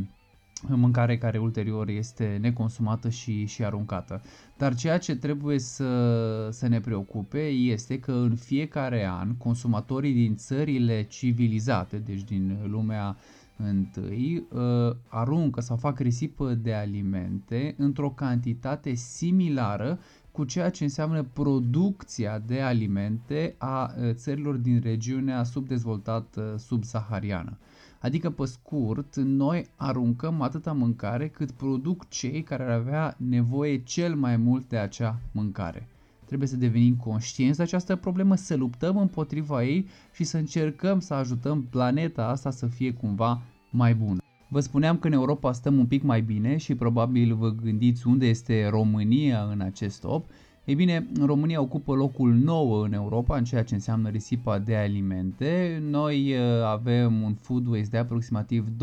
mâncare 0.67 1.17
care 1.17 1.37
ulterior 1.37 1.89
este 1.89 2.37
neconsumată 2.41 3.09
și, 3.09 3.45
și 3.45 3.63
aruncată. 3.63 4.21
Dar 4.57 4.75
ceea 4.75 4.97
ce 4.97 5.15
trebuie 5.15 5.59
să, 5.59 6.49
să 6.51 6.67
ne 6.67 6.79
preocupe 6.79 7.47
este 7.47 7.99
că 7.99 8.11
în 8.11 8.35
fiecare 8.35 9.05
an 9.07 9.35
consumatorii 9.37 10.13
din 10.13 10.35
țările 10.35 11.03
civilizate, 11.03 11.97
deci 11.97 12.23
din 12.23 12.57
lumea 12.67 13.17
întâi, 13.57 14.45
uh, 14.51 14.95
aruncă 15.07 15.61
sau 15.61 15.77
fac 15.77 15.99
risipă 15.99 16.53
de 16.53 16.73
alimente 16.73 17.75
într-o 17.77 18.09
cantitate 18.09 18.93
similară 18.93 19.99
cu 20.31 20.43
ceea 20.43 20.69
ce 20.69 20.83
înseamnă 20.83 21.23
producția 21.23 22.39
de 22.45 22.61
alimente 22.61 23.55
a 23.57 23.93
țărilor 24.11 24.55
din 24.55 24.79
regiunea 24.83 25.43
subdezvoltată 25.43 26.55
subsahariană. 26.57 27.57
Adică, 28.05 28.29
pe 28.29 28.45
scurt, 28.45 29.15
noi 29.15 29.65
aruncăm 29.75 30.41
atâta 30.41 30.71
mâncare 30.73 31.27
cât 31.27 31.51
produc 31.51 32.09
cei 32.09 32.43
care 32.43 32.63
ar 32.63 32.69
avea 32.69 33.15
nevoie 33.17 33.83
cel 33.83 34.15
mai 34.15 34.37
mult 34.37 34.69
de 34.69 34.77
acea 34.77 35.19
mâncare. 35.31 35.87
Trebuie 36.25 36.47
să 36.47 36.57
devenim 36.57 36.95
conștienți 36.95 37.57
de 37.57 37.63
această 37.63 37.95
problemă, 37.95 38.35
să 38.35 38.55
luptăm 38.55 38.97
împotriva 38.97 39.63
ei 39.63 39.87
și 40.13 40.23
să 40.23 40.37
încercăm 40.37 40.99
să 40.99 41.13
ajutăm 41.13 41.63
planeta 41.63 42.27
asta 42.27 42.51
să 42.51 42.65
fie 42.65 42.93
cumva 42.93 43.41
mai 43.69 43.95
bună. 43.95 44.19
Vă 44.49 44.59
spuneam 44.59 44.97
că 44.97 45.07
în 45.07 45.13
Europa 45.13 45.51
stăm 45.51 45.77
un 45.77 45.85
pic 45.85 46.03
mai 46.03 46.21
bine 46.21 46.57
și 46.57 46.75
probabil 46.75 47.35
vă 47.35 47.49
gândiți 47.49 48.07
unde 48.07 48.25
este 48.25 48.67
România 48.69 49.43
în 49.51 49.61
acest 49.61 50.01
top. 50.01 50.25
Ei 50.65 50.75
bine, 50.75 51.07
România 51.25 51.61
ocupă 51.61 51.93
locul 51.93 52.33
9 52.33 52.85
în 52.85 52.93
Europa 52.93 53.37
în 53.37 53.43
ceea 53.43 53.63
ce 53.63 53.73
înseamnă 53.73 54.09
risipa 54.09 54.59
de 54.59 54.75
alimente. 54.75 55.83
Noi 55.89 56.33
uh, 56.33 56.63
avem 56.63 57.21
un 57.21 57.33
food 57.33 57.67
waste 57.67 57.89
de 57.89 57.97
aproximativ 57.97 58.67
2,2 58.67 58.75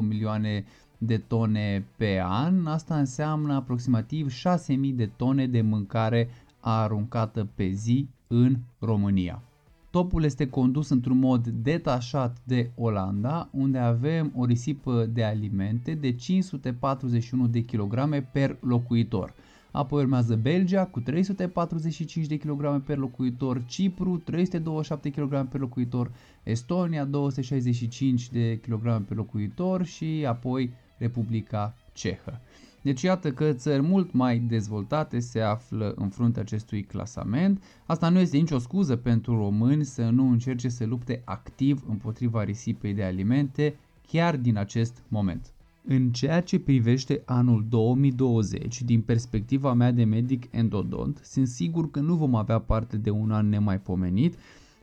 milioane 0.00 0.64
de 0.98 1.18
tone 1.18 1.84
pe 1.96 2.20
an. 2.24 2.66
Asta 2.66 2.98
înseamnă 2.98 3.54
aproximativ 3.54 4.32
6.000 4.32 4.94
de 4.94 5.06
tone 5.16 5.46
de 5.46 5.60
mâncare 5.60 6.28
aruncată 6.60 7.48
pe 7.54 7.68
zi 7.70 8.08
în 8.26 8.56
România. 8.78 9.42
Topul 9.90 10.24
este 10.24 10.48
condus 10.48 10.88
într-un 10.88 11.18
mod 11.18 11.46
detașat 11.46 12.36
de 12.44 12.70
Olanda, 12.76 13.48
unde 13.52 13.78
avem 13.78 14.32
o 14.36 14.44
risipă 14.44 15.08
de 15.12 15.24
alimente 15.24 15.94
de 15.94 16.12
541 16.12 17.46
de 17.46 17.64
kg 17.64 18.24
per 18.32 18.56
locuitor. 18.60 19.34
Apoi 19.70 20.02
urmează 20.02 20.36
Belgia 20.36 20.86
cu 20.86 21.00
345 21.00 22.26
de 22.26 22.36
kg 22.36 22.82
per 22.82 22.96
locuitor, 22.96 23.64
Cipru 23.66 24.16
327 24.16 25.10
kg 25.10 25.48
per 25.48 25.60
locuitor, 25.60 26.10
Estonia 26.42 27.04
265 27.04 28.30
de 28.30 28.58
kg 28.58 29.02
per 29.04 29.16
locuitor 29.16 29.84
și 29.84 30.24
apoi 30.28 30.72
Republica 30.98 31.74
Cehă. 31.92 32.40
Deci 32.82 33.02
iată 33.02 33.32
că 33.32 33.52
țări 33.52 33.82
mult 33.82 34.12
mai 34.12 34.38
dezvoltate 34.38 35.18
se 35.18 35.40
află 35.40 35.94
în 35.96 36.08
fruntea 36.08 36.42
acestui 36.42 36.82
clasament. 36.82 37.62
Asta 37.86 38.08
nu 38.08 38.18
este 38.18 38.36
nicio 38.36 38.58
scuză 38.58 38.96
pentru 38.96 39.36
români 39.36 39.84
să 39.84 40.08
nu 40.08 40.30
încerce 40.30 40.68
să 40.68 40.84
lupte 40.84 41.22
activ 41.24 41.84
împotriva 41.88 42.42
risipei 42.44 42.94
de 42.94 43.04
alimente 43.04 43.74
chiar 44.06 44.36
din 44.36 44.56
acest 44.56 45.02
moment. 45.08 45.52
În 45.86 46.10
ceea 46.10 46.40
ce 46.40 46.58
privește 46.58 47.22
anul 47.24 47.66
2020, 47.68 48.82
din 48.82 49.00
perspectiva 49.00 49.72
mea 49.72 49.92
de 49.92 50.04
medic 50.04 50.48
endodont, 50.50 51.20
sunt 51.24 51.46
sigur 51.48 51.90
că 51.90 52.00
nu 52.00 52.14
vom 52.14 52.34
avea 52.34 52.58
parte 52.58 52.96
de 52.96 53.10
un 53.10 53.30
an 53.30 53.48
nemaipomenit 53.48 54.34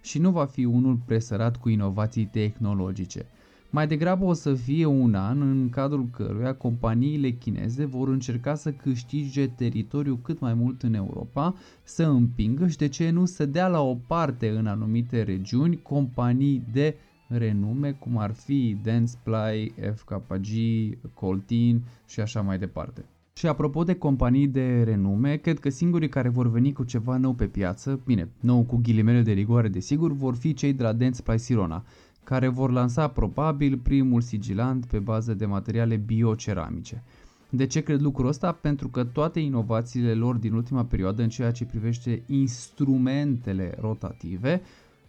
și 0.01 0.19
nu 0.19 0.31
va 0.31 0.45
fi 0.45 0.65
unul 0.65 0.99
presărat 1.05 1.57
cu 1.57 1.69
inovații 1.69 2.25
tehnologice. 2.25 3.25
Mai 3.69 3.87
degrabă 3.87 4.25
o 4.25 4.33
să 4.33 4.53
fie 4.53 4.85
un 4.85 5.15
an 5.15 5.41
în 5.41 5.69
cadrul 5.69 6.07
căruia 6.11 6.53
companiile 6.53 7.29
chineze 7.31 7.85
vor 7.85 8.07
încerca 8.07 8.55
să 8.55 8.71
câștige 8.71 9.47
teritoriu 9.47 10.15
cât 10.15 10.39
mai 10.39 10.53
mult 10.53 10.81
în 10.83 10.93
Europa, 10.93 11.55
să 11.83 12.03
împingă 12.03 12.67
și 12.67 12.77
de 12.77 12.87
ce 12.87 13.09
nu 13.09 13.25
să 13.25 13.45
dea 13.45 13.67
la 13.67 13.81
o 13.81 13.95
parte 13.95 14.49
în 14.49 14.67
anumite 14.67 15.23
regiuni 15.23 15.81
companii 15.81 16.63
de 16.71 16.95
renume 17.27 17.91
cum 17.91 18.17
ar 18.17 18.31
fi 18.31 18.77
Dentsply, 18.83 19.73
FKG, 19.95 20.47
Coltin 21.13 21.81
și 22.07 22.19
așa 22.19 22.41
mai 22.41 22.57
departe. 22.57 23.05
Și 23.33 23.47
apropo 23.47 23.83
de 23.83 23.95
companii 23.95 24.47
de 24.47 24.83
renume, 24.83 25.35
cred 25.35 25.59
că 25.59 25.69
singurii 25.69 26.09
care 26.09 26.29
vor 26.29 26.49
veni 26.49 26.73
cu 26.73 26.83
ceva 26.83 27.17
nou 27.17 27.33
pe 27.33 27.45
piață, 27.45 27.99
bine, 28.05 28.29
nou 28.39 28.63
cu 28.63 28.79
ghilimele 28.83 29.21
de 29.21 29.31
rigoare 29.31 29.67
desigur, 29.67 30.11
vor 30.11 30.35
fi 30.35 30.53
cei 30.53 30.73
de 30.73 30.83
la 30.83 30.93
Dentsply 30.93 31.39
Sirona, 31.39 31.83
care 32.23 32.47
vor 32.47 32.71
lansa 32.71 33.07
probabil 33.07 33.77
primul 33.77 34.21
sigilant 34.21 34.85
pe 34.85 34.99
bază 34.99 35.33
de 35.33 35.45
materiale 35.45 35.95
bioceramice. 35.95 37.03
De 37.49 37.65
ce 37.65 37.81
cred 37.81 38.01
lucrul 38.01 38.27
ăsta? 38.27 38.51
Pentru 38.51 38.87
că 38.87 39.03
toate 39.03 39.39
inovațiile 39.39 40.13
lor 40.13 40.35
din 40.35 40.53
ultima 40.53 40.85
perioadă 40.85 41.21
în 41.21 41.29
ceea 41.29 41.51
ce 41.51 41.65
privește 41.65 42.23
instrumentele 42.27 43.73
rotative 43.79 44.61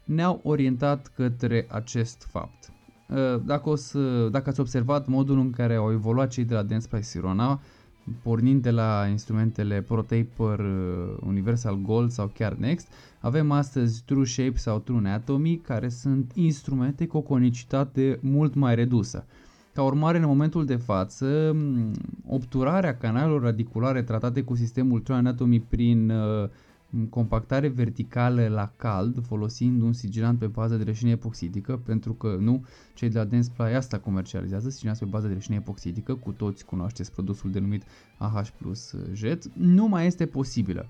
ne-au 0.09 0.41
orientat 0.43 1.13
către 1.15 1.67
acest 1.71 2.27
fapt. 2.31 2.73
Uh, 3.09 3.41
dacă, 3.45 3.69
o 3.69 3.75
să, 3.75 4.29
dacă 4.31 4.49
ați 4.49 4.61
observat 4.61 5.07
modul 5.07 5.39
în 5.39 5.51
care 5.51 5.75
au 5.75 5.93
evoluat 5.93 6.31
cei 6.31 6.45
de 6.45 6.55
la 6.55 6.63
Dance 6.63 6.87
by 6.93 7.03
Sirona, 7.03 7.61
pornind 8.23 8.63
de 8.63 8.71
la 8.71 9.07
instrumentele 9.11 9.81
ProTaper 9.81 10.59
uh, 10.59 11.17
Universal 11.27 11.79
Gold 11.83 12.11
sau 12.11 12.27
chiar 12.35 12.53
Next, 12.53 12.89
avem 13.21 13.51
astăzi 13.51 14.03
True 14.05 14.25
Shape 14.25 14.57
sau 14.57 14.79
True 14.79 14.99
Anatomy, 14.99 15.57
care 15.57 15.89
sunt 15.89 16.33
instrumente 16.35 17.07
cu 17.07 17.17
o 17.17 17.21
conicitate 17.21 18.19
mult 18.23 18.55
mai 18.55 18.75
redusă. 18.75 19.27
Ca 19.75 19.83
urmare, 19.83 20.19
în 20.19 20.25
momentul 20.27 20.65
de 20.65 20.77
față, 20.77 21.57
obturarea 22.27 22.97
canalelor 22.97 23.43
radiculare 23.43 24.03
tratate 24.03 24.43
cu 24.43 24.55
sistemul 24.55 25.01
True 25.01 25.17
Anatomy 25.17 25.61
prin 25.61 26.11
uh, 26.11 26.49
compactare 27.11 27.69
verticală 27.69 28.49
la 28.49 28.73
cald 28.77 29.25
folosind 29.27 29.83
un 29.83 29.93
sigilant 29.93 30.39
pe 30.39 30.47
bază 30.47 30.77
de 30.77 30.83
reșină 30.83 31.11
epoxidică 31.11 31.81
pentru 31.85 32.13
că 32.13 32.37
nu, 32.41 32.65
cei 32.95 33.09
de 33.09 33.19
la 33.19 33.25
Dentsply 33.25 33.75
asta 33.75 33.99
comercializează 33.99 34.71
sigilant 34.71 34.99
pe 34.99 35.05
bază 35.05 35.27
de 35.27 35.33
reșină 35.33 35.57
epoxidică, 35.57 36.15
cu 36.15 36.31
toți 36.31 36.65
cunoașteți 36.65 37.13
produsul 37.13 37.51
denumit 37.51 37.83
AH 38.17 38.49
plus 38.59 38.95
Jet, 39.13 39.55
nu 39.55 39.89
mai 39.89 40.07
este 40.07 40.27
posibilă. 40.27 40.87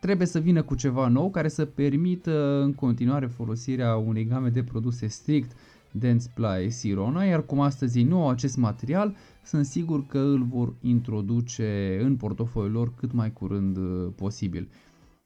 Trebuie 0.00 0.26
să 0.26 0.38
vină 0.38 0.62
cu 0.62 0.74
ceva 0.74 1.08
nou 1.08 1.30
care 1.30 1.48
să 1.48 1.64
permită 1.64 2.60
în 2.62 2.72
continuare 2.72 3.26
folosirea 3.26 3.96
unei 3.96 4.24
game 4.24 4.48
de 4.48 4.62
produse 4.62 5.06
strict 5.06 5.56
Dentsply 5.90 6.70
Sirona, 6.70 7.24
iar 7.24 7.44
cum 7.44 7.60
astăzi 7.60 8.02
nu 8.02 8.22
au 8.22 8.28
acest 8.28 8.56
material, 8.56 9.16
sunt 9.42 9.66
sigur 9.66 10.06
că 10.06 10.18
îl 10.18 10.42
vor 10.42 10.74
introduce 10.80 11.98
în 12.02 12.16
portofoliul 12.16 12.72
lor 12.72 12.92
cât 12.94 13.12
mai 13.12 13.32
curând 13.32 13.76
uh, 13.76 14.08
posibil 14.16 14.68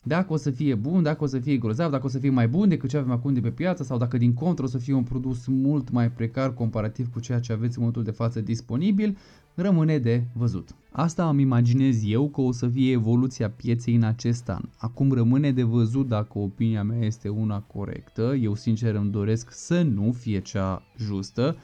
dacă 0.08 0.32
o 0.32 0.36
să 0.36 0.50
fie 0.50 0.74
bun, 0.74 1.02
dacă 1.02 1.24
o 1.24 1.26
să 1.26 1.38
fie 1.38 1.56
grozav, 1.56 1.90
dacă 1.90 2.06
o 2.06 2.08
să 2.08 2.18
fie 2.18 2.30
mai 2.30 2.48
bun 2.48 2.68
decât 2.68 2.88
ce 2.88 2.96
avem 2.96 3.10
acum 3.10 3.32
de 3.32 3.40
pe 3.40 3.50
piață 3.50 3.82
sau 3.82 3.98
dacă 3.98 4.16
din 4.16 4.34
contră 4.34 4.64
o 4.64 4.68
să 4.68 4.78
fie 4.78 4.94
un 4.94 5.02
produs 5.02 5.46
mult 5.46 5.90
mai 5.90 6.10
precar 6.10 6.54
comparativ 6.54 7.12
cu 7.12 7.20
ceea 7.20 7.40
ce 7.40 7.52
aveți 7.52 7.72
în 7.72 7.78
momentul 7.78 8.02
de 8.02 8.10
față 8.10 8.40
disponibil, 8.40 9.16
rămâne 9.54 9.98
de 9.98 10.24
văzut. 10.32 10.74
Asta 10.92 11.28
îmi 11.28 11.42
imaginez 11.42 12.02
eu 12.04 12.28
că 12.28 12.40
o 12.40 12.52
să 12.52 12.68
fie 12.68 12.92
evoluția 12.92 13.50
pieței 13.50 13.94
în 13.94 14.02
acest 14.02 14.48
an. 14.48 14.62
Acum 14.76 15.12
rămâne 15.12 15.52
de 15.52 15.62
văzut 15.62 16.08
dacă 16.08 16.38
opinia 16.38 16.82
mea 16.82 17.06
este 17.06 17.28
una 17.28 17.60
corectă, 17.60 18.34
eu 18.40 18.54
sincer 18.54 18.94
îmi 18.94 19.10
doresc 19.10 19.50
să 19.50 19.82
nu 19.82 20.12
fie 20.12 20.40
cea 20.40 20.82
justă, 20.96 21.56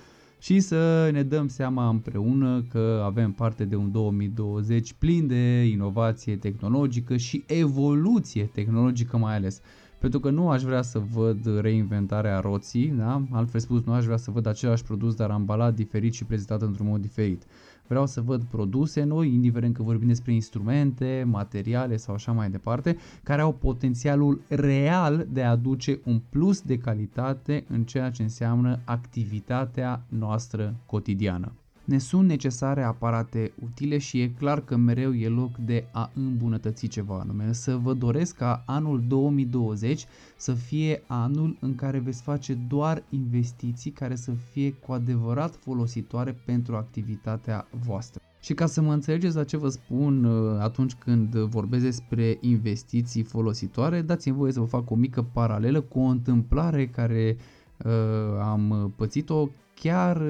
și 0.42 0.61
să 0.61 1.08
ne 1.12 1.22
dăm 1.22 1.49
seama 1.49 1.88
împreună 1.88 2.62
că 2.70 3.02
avem 3.04 3.32
parte 3.32 3.64
de 3.64 3.76
un 3.76 3.90
2020 3.90 4.92
plin 4.92 5.26
de 5.26 5.64
inovație 5.64 6.37
tehnologică 6.37 7.16
și 7.16 7.44
evoluție 7.46 8.44
tehnologică 8.44 9.16
mai 9.16 9.34
ales. 9.34 9.61
Pentru 9.99 10.20
că 10.20 10.30
nu 10.30 10.50
aș 10.50 10.62
vrea 10.62 10.82
să 10.82 10.99
văd 10.99 11.61
reinventarea 11.61 12.40
roții, 12.40 12.87
da? 12.88 13.22
altfel 13.30 13.61
spus 13.61 13.84
nu 13.84 13.92
aș 13.92 14.04
vrea 14.04 14.16
să 14.16 14.30
văd 14.30 14.46
același 14.46 14.82
produs 14.82 15.14
dar 15.14 15.30
ambalat 15.30 15.75
diferit 15.75 16.12
și 16.12 16.25
prezentat 16.25 16.62
într-un 16.62 16.87
mod 16.87 17.00
diferit. 17.00 17.42
Vreau 17.87 18.07
să 18.07 18.21
văd 18.21 18.43
produse 18.43 19.03
noi, 19.03 19.33
indiferent 19.33 19.75
că 19.75 19.83
vorbim 19.83 20.09
despre 20.09 20.33
instrumente, 20.33 21.25
materiale 21.27 21.97
sau 21.97 22.15
așa 22.15 22.33
mai 22.33 22.51
departe, 22.51 22.97
care 23.23 23.41
au 23.41 23.53
potențialul 23.53 24.41
real 24.49 25.27
de 25.31 25.43
a 25.43 25.51
aduce 25.51 26.01
un 26.05 26.21
plus 26.31 26.61
de 26.61 26.79
calitate 26.79 27.65
în 27.69 27.85
ceea 27.85 28.11
ce 28.11 28.23
înseamnă 28.23 28.79
activitatea 28.85 30.05
noastră 30.09 30.75
cotidiană. 30.87 31.53
Ne 31.92 31.99
sunt 31.99 32.28
necesare 32.28 32.82
aparate 32.82 33.52
utile 33.64 33.99
și 33.99 34.20
e 34.20 34.28
clar 34.28 34.61
că 34.61 34.76
mereu 34.76 35.14
e 35.14 35.28
loc 35.28 35.56
de 35.56 35.84
a 35.90 36.11
îmbunătăți 36.14 36.87
ceva 36.87 37.18
anume. 37.18 37.52
Să 37.52 37.76
vă 37.76 37.92
doresc 37.92 38.37
ca 38.37 38.62
anul 38.66 39.02
2020 39.08 40.06
să 40.37 40.52
fie 40.52 41.02
anul 41.06 41.56
în 41.61 41.75
care 41.75 41.99
veți 41.99 42.22
face 42.22 42.54
doar 42.54 43.02
investiții 43.11 43.90
care 43.90 44.14
să 44.14 44.30
fie 44.50 44.72
cu 44.72 44.92
adevărat 44.92 45.54
folositoare 45.54 46.37
pentru 46.44 46.76
activitatea 46.76 47.66
voastră. 47.87 48.20
Și 48.40 48.54
ca 48.54 48.66
să 48.66 48.80
mă 48.80 48.92
înțelegeți 48.92 49.37
la 49.37 49.44
ce 49.44 49.56
vă 49.56 49.68
spun 49.68 50.25
uh, 50.25 50.61
atunci 50.61 50.94
când 50.94 51.34
vorbesc 51.34 51.84
despre 51.84 52.38
investiții 52.40 53.22
folositoare, 53.22 54.02
dați-mi 54.02 54.37
voie 54.37 54.52
să 54.52 54.61
vă 54.61 54.66
fac 54.66 54.90
o 54.90 54.94
mică 54.94 55.22
paralelă 55.32 55.80
cu 55.80 55.99
o 55.99 56.06
întâmplare 56.06 56.87
care 56.87 57.37
uh, 57.84 57.92
am 58.40 58.92
pățit-o 58.96 59.49
chiar 59.83 60.17
uh, 60.17 60.27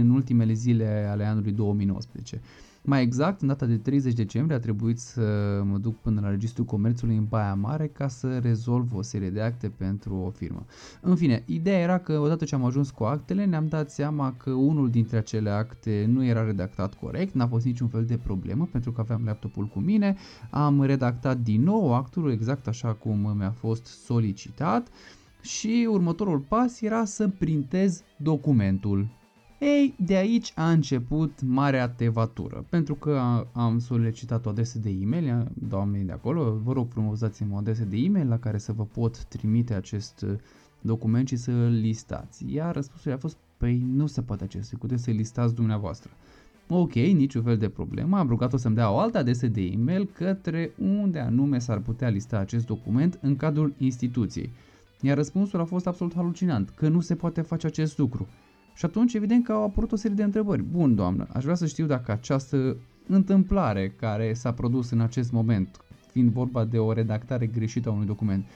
în 0.00 0.10
ultimele 0.10 0.52
zile 0.52 1.08
ale 1.10 1.24
anului 1.24 1.52
2019. 1.52 2.40
Mai 2.82 3.02
exact, 3.02 3.40
în 3.40 3.48
data 3.48 3.66
de 3.66 3.76
30 3.76 4.12
decembrie 4.12 4.56
a 4.56 4.60
trebuit 4.60 4.98
să 4.98 5.20
mă 5.64 5.78
duc 5.78 6.00
până 6.00 6.20
la 6.20 6.30
Registrul 6.30 6.64
Comerțului 6.64 7.16
în 7.16 7.24
Baia 7.28 7.54
Mare 7.54 7.86
ca 7.86 8.08
să 8.08 8.38
rezolv 8.38 8.94
o 8.94 9.02
serie 9.02 9.30
de 9.30 9.40
acte 9.40 9.68
pentru 9.68 10.14
o 10.14 10.30
firmă. 10.30 10.64
În 11.00 11.16
fine, 11.16 11.42
ideea 11.46 11.78
era 11.78 11.98
că 11.98 12.18
odată 12.18 12.44
ce 12.44 12.54
am 12.54 12.64
ajuns 12.64 12.90
cu 12.90 13.04
actele, 13.04 13.44
ne-am 13.44 13.66
dat 13.66 13.90
seama 13.90 14.34
că 14.36 14.50
unul 14.50 14.90
dintre 14.90 15.16
acele 15.16 15.50
acte 15.50 16.04
nu 16.12 16.24
era 16.24 16.44
redactat 16.44 16.94
corect, 16.94 17.34
n-a 17.34 17.46
fost 17.46 17.64
niciun 17.64 17.88
fel 17.88 18.04
de 18.04 18.16
problemă 18.16 18.68
pentru 18.72 18.92
că 18.92 19.00
aveam 19.00 19.22
laptopul 19.24 19.64
cu 19.64 19.78
mine, 19.78 20.16
am 20.50 20.82
redactat 20.82 21.38
din 21.38 21.62
nou 21.62 21.94
actul 21.94 22.30
exact 22.30 22.66
așa 22.66 22.92
cum 22.92 23.34
mi-a 23.36 23.50
fost 23.50 23.86
solicitat 23.86 24.88
și 25.46 25.88
următorul 25.90 26.38
pas 26.38 26.80
era 26.80 27.04
să 27.04 27.28
printez 27.28 28.02
documentul. 28.16 29.06
Ei, 29.58 29.94
de 29.98 30.14
aici 30.14 30.52
a 30.54 30.70
început 30.70 31.42
marea 31.42 31.88
tevatură, 31.88 32.64
pentru 32.68 32.94
că 32.94 33.44
am 33.52 33.78
solicitat 33.78 34.46
o 34.46 34.48
adresă 34.48 34.78
de 34.78 34.90
e-mail, 34.90 35.46
doamnei 35.68 36.02
de 36.02 36.12
acolo, 36.12 36.58
vă 36.64 36.72
rog 36.72 36.86
frumos 36.90 37.18
dați-mi 37.18 37.52
o 37.52 37.56
adresă 37.56 37.84
de 37.84 37.96
e-mail 37.96 38.28
la 38.28 38.38
care 38.38 38.58
să 38.58 38.72
vă 38.72 38.84
pot 38.84 39.24
trimite 39.24 39.74
acest 39.74 40.22
uh, 40.22 40.34
document 40.80 41.28
și 41.28 41.36
să 41.36 41.50
îl 41.50 41.70
listați. 41.70 42.44
Iar 42.52 42.74
răspunsul 42.74 43.12
a 43.12 43.16
fost, 43.16 43.36
păi 43.56 43.82
nu 43.94 44.06
se 44.06 44.22
poate 44.22 44.44
acest 44.44 44.72
lucru, 44.72 44.86
trebuie 44.86 45.14
să 45.14 45.20
listați 45.20 45.54
dumneavoastră. 45.54 46.10
Ok, 46.68 46.92
niciun 46.94 47.42
fel 47.42 47.56
de 47.56 47.68
problemă, 47.68 48.18
am 48.18 48.28
rugat-o 48.28 48.56
să-mi 48.56 48.74
dea 48.74 48.90
o 48.90 48.98
altă 48.98 49.18
adresă 49.18 49.46
de 49.46 49.60
e-mail 49.60 50.06
către 50.06 50.70
unde 50.78 51.18
anume 51.18 51.58
s-ar 51.58 51.78
putea 51.78 52.08
lista 52.08 52.38
acest 52.38 52.66
document 52.66 53.18
în 53.22 53.36
cadrul 53.36 53.74
instituției. 53.78 54.50
Iar 55.00 55.16
răspunsul 55.16 55.60
a 55.60 55.64
fost 55.64 55.86
absolut 55.86 56.14
halucinant, 56.14 56.70
că 56.70 56.88
nu 56.88 57.00
se 57.00 57.14
poate 57.14 57.40
face 57.40 57.66
acest 57.66 57.98
lucru. 57.98 58.26
Și 58.74 58.84
atunci, 58.84 59.14
evident 59.14 59.44
că 59.44 59.52
au 59.52 59.62
apărut 59.62 59.92
o 59.92 59.96
serie 59.96 60.16
de 60.16 60.22
întrebări. 60.22 60.62
Bun, 60.62 60.94
doamnă, 60.94 61.26
aș 61.32 61.42
vrea 61.42 61.54
să 61.54 61.66
știu 61.66 61.86
dacă 61.86 62.12
această 62.12 62.76
întâmplare 63.06 63.88
care 63.88 64.32
s-a 64.32 64.52
produs 64.52 64.90
în 64.90 65.00
acest 65.00 65.32
moment, 65.32 65.80
fiind 66.10 66.30
vorba 66.30 66.64
de 66.64 66.78
o 66.78 66.92
redactare 66.92 67.46
greșită 67.46 67.88
a 67.88 67.92
unui 67.92 68.06
document, 68.06 68.46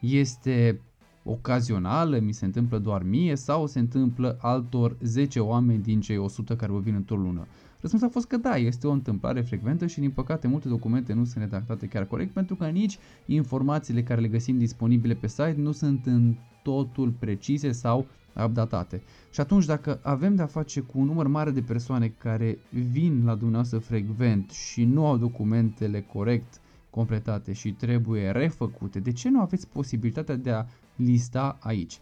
este 0.00 0.80
ocazională, 1.24 2.18
mi 2.18 2.32
se 2.32 2.44
întâmplă 2.44 2.78
doar 2.78 3.02
mie 3.02 3.36
sau 3.36 3.66
se 3.66 3.78
întâmplă 3.78 4.36
altor 4.40 4.96
10 5.00 5.40
oameni 5.40 5.82
din 5.82 6.00
cei 6.00 6.16
100 6.16 6.56
care 6.56 6.72
vă 6.72 6.78
vin 6.78 6.94
într-o 6.94 7.16
lună? 7.16 7.46
Răspunsul 7.80 8.08
a 8.08 8.10
fost 8.10 8.26
că 8.26 8.36
da, 8.36 8.56
este 8.56 8.86
o 8.86 8.90
întâmplare 8.90 9.40
frecventă 9.40 9.86
și 9.86 10.00
din 10.00 10.10
păcate 10.10 10.48
multe 10.48 10.68
documente 10.68 11.12
nu 11.12 11.24
sunt 11.24 11.42
redactate 11.42 11.86
chiar 11.86 12.04
corect 12.06 12.32
pentru 12.32 12.54
că 12.56 12.66
nici 12.66 12.98
informațiile 13.26 14.02
care 14.02 14.20
le 14.20 14.28
găsim 14.28 14.58
disponibile 14.58 15.14
pe 15.14 15.26
site 15.26 15.54
nu 15.56 15.72
sunt 15.72 16.06
în 16.06 16.34
totul 16.62 17.10
precise 17.18 17.72
sau 17.72 18.06
updatate. 18.44 19.02
Și 19.30 19.40
atunci 19.40 19.64
dacă 19.64 19.98
avem 20.02 20.34
de-a 20.34 20.46
face 20.46 20.80
cu 20.80 20.98
un 20.98 21.06
număr 21.06 21.26
mare 21.26 21.50
de 21.50 21.62
persoane 21.62 22.08
care 22.18 22.58
vin 22.90 23.22
la 23.24 23.34
dumneavoastră 23.34 23.78
frecvent 23.78 24.50
și 24.50 24.84
nu 24.84 25.06
au 25.06 25.16
documentele 25.16 26.00
corect 26.00 26.60
completate 26.90 27.52
și 27.52 27.72
trebuie 27.72 28.30
refăcute, 28.30 28.98
de 29.00 29.12
ce 29.12 29.30
nu 29.30 29.40
aveți 29.40 29.68
posibilitatea 29.68 30.36
de 30.36 30.50
a 30.50 30.64
lista 30.96 31.58
aici? 31.60 31.98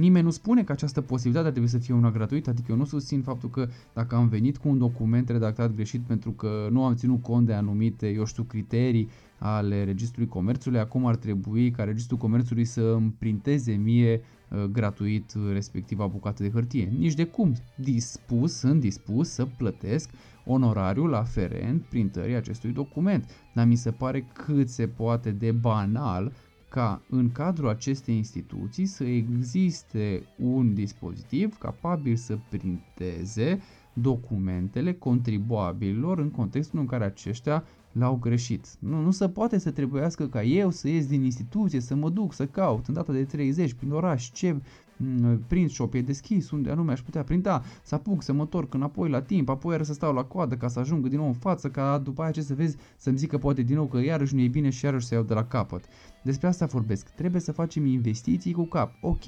Nimeni 0.00 0.24
nu 0.24 0.30
spune 0.30 0.64
că 0.64 0.72
această 0.72 1.00
posibilitate 1.00 1.48
trebuie 1.48 1.70
să 1.70 1.78
fie 1.78 1.94
una 1.94 2.10
gratuită, 2.10 2.50
adică 2.50 2.66
eu 2.70 2.76
nu 2.76 2.84
susțin 2.84 3.22
faptul 3.22 3.50
că 3.50 3.68
dacă 3.94 4.14
am 4.14 4.28
venit 4.28 4.56
cu 4.56 4.68
un 4.68 4.78
document 4.78 5.28
redactat 5.28 5.74
greșit 5.74 6.00
pentru 6.00 6.30
că 6.30 6.68
nu 6.70 6.84
am 6.84 6.94
ținut 6.94 7.22
cont 7.22 7.46
de 7.46 7.52
anumite, 7.52 8.08
eu 8.08 8.24
știu, 8.24 8.42
criterii 8.42 9.08
ale 9.38 9.84
Registrului 9.84 10.28
Comerțului, 10.28 10.78
acum 10.78 11.06
ar 11.06 11.16
trebui 11.16 11.70
ca 11.70 11.84
Registrul 11.84 12.18
Comerțului 12.18 12.64
să 12.64 12.80
îmi 12.80 13.14
printeze 13.18 13.72
mie 13.72 14.20
uh, 14.50 14.64
gratuit 14.64 15.34
respectiva 15.52 16.06
bucată 16.06 16.42
de 16.42 16.50
hârtie. 16.50 16.92
Nici 16.98 17.14
de 17.14 17.24
cum. 17.24 17.54
Dispus, 17.74 18.52
sunt 18.52 18.80
dispus 18.80 19.28
să 19.28 19.46
plătesc 19.56 20.10
onorariul 20.44 21.14
aferent 21.14 21.82
printării 21.82 22.34
acestui 22.34 22.70
document. 22.70 23.30
Dar 23.54 23.66
mi 23.66 23.76
se 23.76 23.90
pare 23.90 24.26
cât 24.32 24.68
se 24.68 24.86
poate 24.86 25.30
de 25.30 25.52
banal 25.52 26.32
ca 26.70 27.02
în 27.08 27.32
cadrul 27.32 27.68
acestei 27.68 28.16
instituții 28.16 28.86
să 28.86 29.04
existe 29.04 30.22
un 30.36 30.74
dispozitiv 30.74 31.58
capabil 31.58 32.16
să 32.16 32.38
printeze 32.48 33.60
documentele 33.92 34.92
contribuabililor 34.92 36.18
în 36.18 36.30
contextul 36.30 36.78
în 36.78 36.86
care 36.86 37.04
aceștia 37.04 37.64
l-au 37.92 38.16
greșit. 38.16 38.66
Nu, 38.78 39.00
nu 39.00 39.10
se 39.10 39.28
poate 39.28 39.58
să 39.58 39.70
trebuiască 39.70 40.26
ca 40.26 40.42
eu 40.42 40.70
să 40.70 40.88
ies 40.88 41.06
din 41.06 41.22
instituție, 41.22 41.80
să 41.80 41.94
mă 41.94 42.10
duc, 42.10 42.32
să 42.32 42.46
caut 42.46 42.86
în 42.86 42.94
data 42.94 43.12
de 43.12 43.24
30 43.24 43.72
prin 43.72 43.92
oraș 43.92 44.30
ce 44.30 44.56
Mm, 45.02 45.44
print 45.46 45.70
shop 45.70 45.94
e 45.94 46.00
deschis, 46.00 46.50
unde 46.50 46.70
anume 46.70 46.92
aș 46.92 47.00
putea 47.00 47.22
printa, 47.22 47.62
să 47.82 47.94
apuc, 47.94 48.22
să 48.22 48.32
mă 48.32 48.40
întorc 48.40 48.74
înapoi 48.74 49.08
la 49.08 49.22
timp, 49.22 49.48
apoi 49.48 49.74
ar 49.74 49.82
să 49.82 49.92
stau 49.92 50.14
la 50.14 50.24
coadă 50.24 50.54
ca 50.54 50.68
să 50.68 50.78
ajung 50.78 51.08
din 51.08 51.18
nou 51.18 51.26
în 51.26 51.32
față, 51.32 51.68
ca 51.70 51.98
după 51.98 52.20
aceea 52.20 52.32
ce 52.32 52.42
să 52.42 52.54
vezi, 52.54 52.76
să-mi 52.96 53.16
zică 53.16 53.38
poate 53.38 53.62
din 53.62 53.76
nou 53.76 53.86
că 53.86 53.98
iarăși 53.98 54.34
nu 54.34 54.40
e 54.40 54.48
bine 54.48 54.70
și 54.70 54.84
iarăși 54.84 55.06
să 55.06 55.14
iau 55.14 55.22
de 55.22 55.34
la 55.34 55.44
capăt. 55.44 55.84
Despre 56.22 56.46
asta 56.46 56.66
vorbesc. 56.66 57.08
Trebuie 57.08 57.40
să 57.40 57.52
facem 57.52 57.86
investiții 57.86 58.52
cu 58.52 58.64
cap. 58.64 58.92
Ok, 59.00 59.24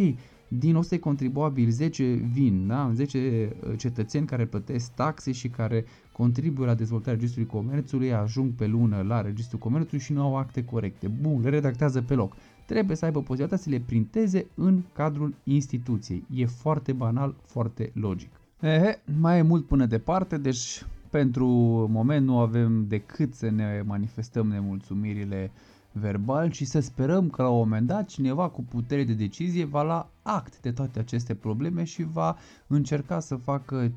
din 0.59 0.77
100 0.77 0.99
contribuabili 0.99 1.70
10 1.70 2.05
vin, 2.33 2.66
da? 2.66 2.90
10 2.94 3.18
uh, 3.18 3.79
cetățeni 3.79 4.27
care 4.27 4.47
plătesc 4.47 4.92
taxe 4.94 5.33
și 5.33 5.49
care 5.49 5.85
contribuie 6.12 6.66
la 6.66 6.75
dezvoltarea 6.75 7.14
registrului 7.14 7.51
comerțului, 7.51 8.12
ajung 8.12 8.53
pe 8.53 8.66
lună 8.66 9.03
la 9.03 9.20
registrul 9.20 9.59
comerțului 9.59 10.05
și 10.05 10.12
nu 10.12 10.23
au 10.23 10.37
acte 10.37 10.64
corecte. 10.64 11.09
Bun, 11.09 11.40
le 11.42 11.49
redactează 11.49 12.03
pe 12.03 12.14
loc 12.14 12.37
trebuie 12.66 12.96
să 12.96 13.05
aibă 13.05 13.18
posibilitatea 13.22 13.64
să 13.64 13.70
le 13.70 13.83
printeze 13.87 14.46
în 14.55 14.83
cadrul 14.92 15.35
instituției. 15.44 16.25
E 16.35 16.46
foarte 16.46 16.92
banal, 16.92 17.35
foarte 17.44 17.90
logic. 17.94 18.31
Ehe, 18.61 19.03
mai 19.20 19.38
e 19.38 19.42
mult 19.42 19.66
până 19.66 19.87
departe, 19.87 20.37
deci 20.38 20.85
pentru 21.11 21.46
moment 21.90 22.27
nu 22.27 22.38
avem 22.38 22.87
decât 22.88 23.35
să 23.35 23.51
ne 23.51 23.83
manifestăm 23.87 24.46
nemulțumirile 24.46 25.51
verbal 25.92 26.51
și 26.51 26.64
să 26.64 26.81
sperăm 26.81 27.31
că 27.31 27.42
la 27.42 27.48
un 27.48 27.57
moment 27.59 27.87
dat 27.87 28.07
cineva 28.07 28.48
cu 28.48 28.62
putere 28.62 29.05
de 29.05 29.12
decizie 29.12 29.64
va 29.64 29.83
lua 29.83 30.11
act 30.22 30.61
de 30.61 30.72
toate 30.72 30.98
aceste 30.98 31.35
probleme 31.35 31.85
și 31.85 32.03
va 32.12 32.37
încerca 32.66 33.20
să 33.20 33.37
facă 33.37 33.92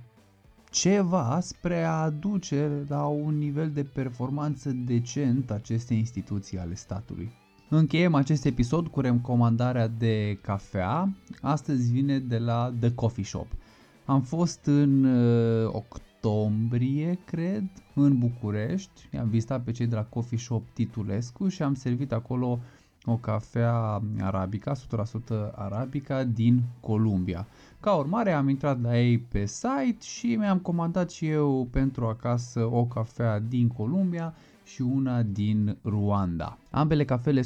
ceva 0.70 1.40
spre 1.42 1.84
a 1.84 1.92
aduce 2.02 2.86
la 2.88 3.06
un 3.06 3.38
nivel 3.38 3.72
de 3.72 3.84
performanță 3.84 4.72
decent 4.72 5.52
aceste 5.52 5.94
instituții 5.94 6.58
ale 6.60 6.74
statului. 6.76 7.32
Încheiem 7.70 8.16
acest 8.16 8.46
episod 8.46 8.88
cu 8.88 9.00
recomandarea 9.02 9.88
de 9.88 10.38
cafea. 10.42 11.10
Astăzi 11.42 11.92
vine 11.92 12.20
de 12.20 12.38
la 12.38 12.74
The 12.80 12.94
Coffee 12.94 13.24
Shop. 13.24 13.48
Am 14.06 14.22
fost 14.22 14.66
în 14.66 15.04
uh, 15.04 15.70
octombrie, 15.72 17.20
cred, 17.26 17.64
în 17.94 18.18
București. 18.18 19.18
Am 19.20 19.28
vizitat 19.28 19.64
pe 19.64 19.72
cei 19.72 19.88
de 19.88 19.96
la 19.96 20.04
Coffee 20.04 20.38
Shop 20.38 20.64
Titulescu 20.74 21.48
și 21.48 21.64
am 21.64 21.74
servit 21.74 22.12
acolo 22.12 22.60
o 23.06 23.16
cafea 23.18 24.02
arabica, 24.22 24.74
100% 24.74 24.78
arabica 25.56 26.24
din 26.24 26.62
Columbia. 26.80 27.48
Ca 27.80 27.94
urmare 27.94 28.32
am 28.32 28.50
intrat 28.50 28.82
la 28.82 29.00
ei 29.00 29.18
pe 29.18 29.46
site 29.46 29.98
și 30.02 30.36
mi-am 30.36 30.58
comandat 30.60 31.12
și 31.12 31.28
eu 31.28 31.68
pentru 31.72 32.06
acasă 32.06 32.60
o 32.72 32.86
cafea 32.86 33.40
din 33.40 33.68
Columbia 33.68 34.34
și 34.66 34.82
una 34.82 35.24
din 35.24 35.78
Ruanda. 35.84 36.58
Ambele 36.72 37.06
cafele 37.06 37.42
100% 37.42 37.44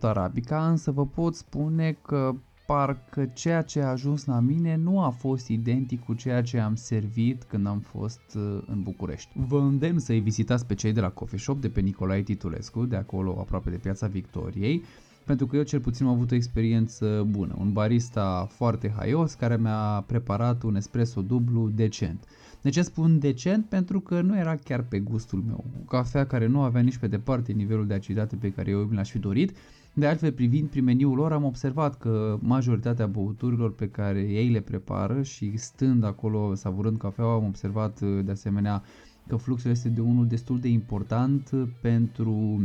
arabica, 0.00 0.68
însă 0.68 0.90
vă 0.90 1.06
pot 1.06 1.34
spune 1.34 1.96
că 2.02 2.34
parcă 2.66 3.30
ceea 3.34 3.62
ce 3.62 3.80
a 3.80 3.88
ajuns 3.88 4.24
la 4.24 4.40
mine 4.40 4.76
nu 4.76 5.00
a 5.00 5.10
fost 5.10 5.48
identic 5.48 6.04
cu 6.04 6.14
ceea 6.14 6.42
ce 6.42 6.58
am 6.58 6.74
servit 6.74 7.42
când 7.42 7.66
am 7.66 7.78
fost 7.78 8.20
uh, 8.34 8.62
în 8.66 8.82
București. 8.82 9.30
Vă 9.34 9.58
îndemn 9.58 9.98
să-i 9.98 10.20
vizitați 10.20 10.66
pe 10.66 10.74
cei 10.74 10.92
de 10.92 11.00
la 11.00 11.10
Coffee 11.10 11.38
Shop 11.38 11.60
de 11.60 11.68
pe 11.68 11.80
Nicolae 11.80 12.22
Titulescu, 12.22 12.84
de 12.84 12.96
acolo 12.96 13.36
aproape 13.40 13.70
de 13.70 13.76
Piața 13.76 14.06
Victoriei, 14.06 14.82
pentru 15.28 15.46
că 15.46 15.56
eu 15.56 15.62
cel 15.62 15.80
puțin 15.80 16.06
am 16.06 16.12
avut 16.12 16.30
o 16.30 16.34
experiență 16.34 17.26
bună. 17.30 17.54
Un 17.58 17.72
barista 17.72 18.46
foarte 18.50 18.92
haios 18.96 19.34
care 19.34 19.56
mi-a 19.56 20.04
preparat 20.06 20.62
un 20.62 20.76
espresso 20.76 21.20
dublu 21.20 21.68
decent. 21.74 22.24
De 22.62 22.70
ce 22.70 22.82
spun 22.82 23.18
decent? 23.18 23.64
Pentru 23.64 24.00
că 24.00 24.20
nu 24.20 24.38
era 24.38 24.54
chiar 24.56 24.82
pe 24.82 24.98
gustul 24.98 25.42
meu. 25.46 25.64
O 25.80 25.84
cafea 25.84 26.26
care 26.26 26.46
nu 26.46 26.60
avea 26.60 26.80
nici 26.80 26.96
pe 26.96 27.06
departe 27.06 27.52
nivelul 27.52 27.86
de 27.86 27.94
aciditate 27.94 28.36
pe 28.36 28.52
care 28.52 28.70
eu 28.70 28.78
mi 28.78 28.94
l-aș 28.94 29.10
fi 29.10 29.18
dorit. 29.18 29.56
De 29.94 30.06
altfel, 30.06 30.32
privind 30.32 30.68
prin 30.68 30.84
meniul 30.84 31.16
lor, 31.16 31.32
am 31.32 31.44
observat 31.44 31.98
că 31.98 32.38
majoritatea 32.40 33.06
băuturilor 33.06 33.74
pe 33.74 33.88
care 33.88 34.20
ei 34.20 34.48
le 34.48 34.60
prepară 34.60 35.22
și 35.22 35.56
stând 35.56 36.04
acolo 36.04 36.54
savurând 36.54 36.98
cafeaua, 36.98 37.34
am 37.34 37.44
observat 37.44 38.00
de 38.00 38.30
asemenea 38.30 38.82
că 39.28 39.36
fluxul 39.36 39.70
este 39.70 39.88
de 39.88 40.00
unul 40.00 40.26
destul 40.26 40.60
de 40.60 40.68
important 40.68 41.50
pentru 41.80 42.62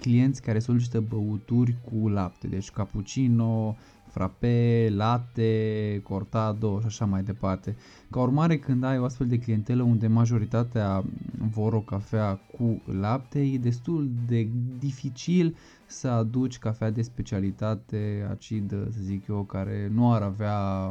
clienți 0.00 0.42
care 0.42 0.58
solicită 0.58 1.00
băuturi 1.00 1.76
cu 1.84 2.08
lapte, 2.08 2.46
deci 2.48 2.70
cappuccino, 2.70 3.76
frappe, 4.08 4.88
latte, 4.94 6.00
cortado 6.02 6.80
și 6.80 6.86
așa 6.86 7.04
mai 7.04 7.22
departe. 7.22 7.76
Ca 8.10 8.20
urmare, 8.20 8.58
când 8.58 8.84
ai 8.84 8.98
o 8.98 9.04
astfel 9.04 9.26
de 9.26 9.38
clientelă 9.38 9.82
unde 9.82 10.06
majoritatea 10.06 11.04
vor 11.52 11.72
o 11.72 11.80
cafea 11.80 12.40
cu 12.58 12.82
lapte, 13.00 13.40
e 13.40 13.58
destul 13.58 14.10
de 14.26 14.48
dificil 14.78 15.56
să 15.86 16.08
aduci 16.08 16.58
cafea 16.58 16.90
de 16.90 17.02
specialitate, 17.02 18.26
acidă, 18.30 18.88
să 18.90 18.98
zic 19.02 19.26
eu, 19.28 19.42
care 19.42 19.90
nu 19.94 20.12
ar 20.12 20.22
avea 20.22 20.88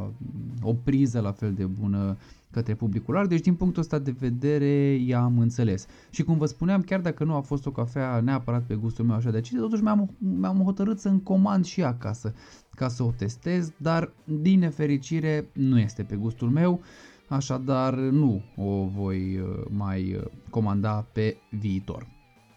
o 0.62 0.74
priză 0.74 1.20
la 1.20 1.32
fel 1.32 1.52
de 1.52 1.64
bună 1.64 2.16
către 2.50 2.74
publicul 2.74 3.14
larg, 3.14 3.28
deci 3.28 3.40
din 3.40 3.54
punctul 3.54 3.82
ăsta 3.82 3.98
de 3.98 4.14
vedere 4.18 4.94
i-am 4.94 5.38
înțeles. 5.38 5.86
Și 6.10 6.22
cum 6.22 6.38
vă 6.38 6.46
spuneam, 6.46 6.80
chiar 6.80 7.00
dacă 7.00 7.24
nu 7.24 7.34
a 7.34 7.40
fost 7.40 7.66
o 7.66 7.70
cafea 7.70 8.20
neapărat 8.20 8.62
pe 8.62 8.74
gustul 8.74 9.04
meu 9.04 9.16
așa 9.16 9.30
de 9.30 9.36
acidă, 9.36 9.60
totuși 9.60 9.82
mi-am, 9.82 10.10
mi-am 10.18 10.62
hotărât 10.62 10.98
să-mi 10.98 11.22
comand 11.22 11.64
și 11.64 11.82
acasă 11.82 12.34
ca 12.74 12.88
să 12.88 13.02
o 13.02 13.10
testez, 13.16 13.72
dar 13.76 14.12
din 14.24 14.58
nefericire 14.58 15.48
nu 15.52 15.78
este 15.78 16.02
pe 16.02 16.16
gustul 16.16 16.50
meu, 16.50 16.80
așadar 17.28 17.94
nu 17.94 18.42
o 18.56 18.86
voi 18.86 19.38
uh, 19.38 19.64
mai 19.68 20.14
uh, 20.14 20.24
comanda 20.50 21.06
pe 21.12 21.36
viitor. 21.50 22.06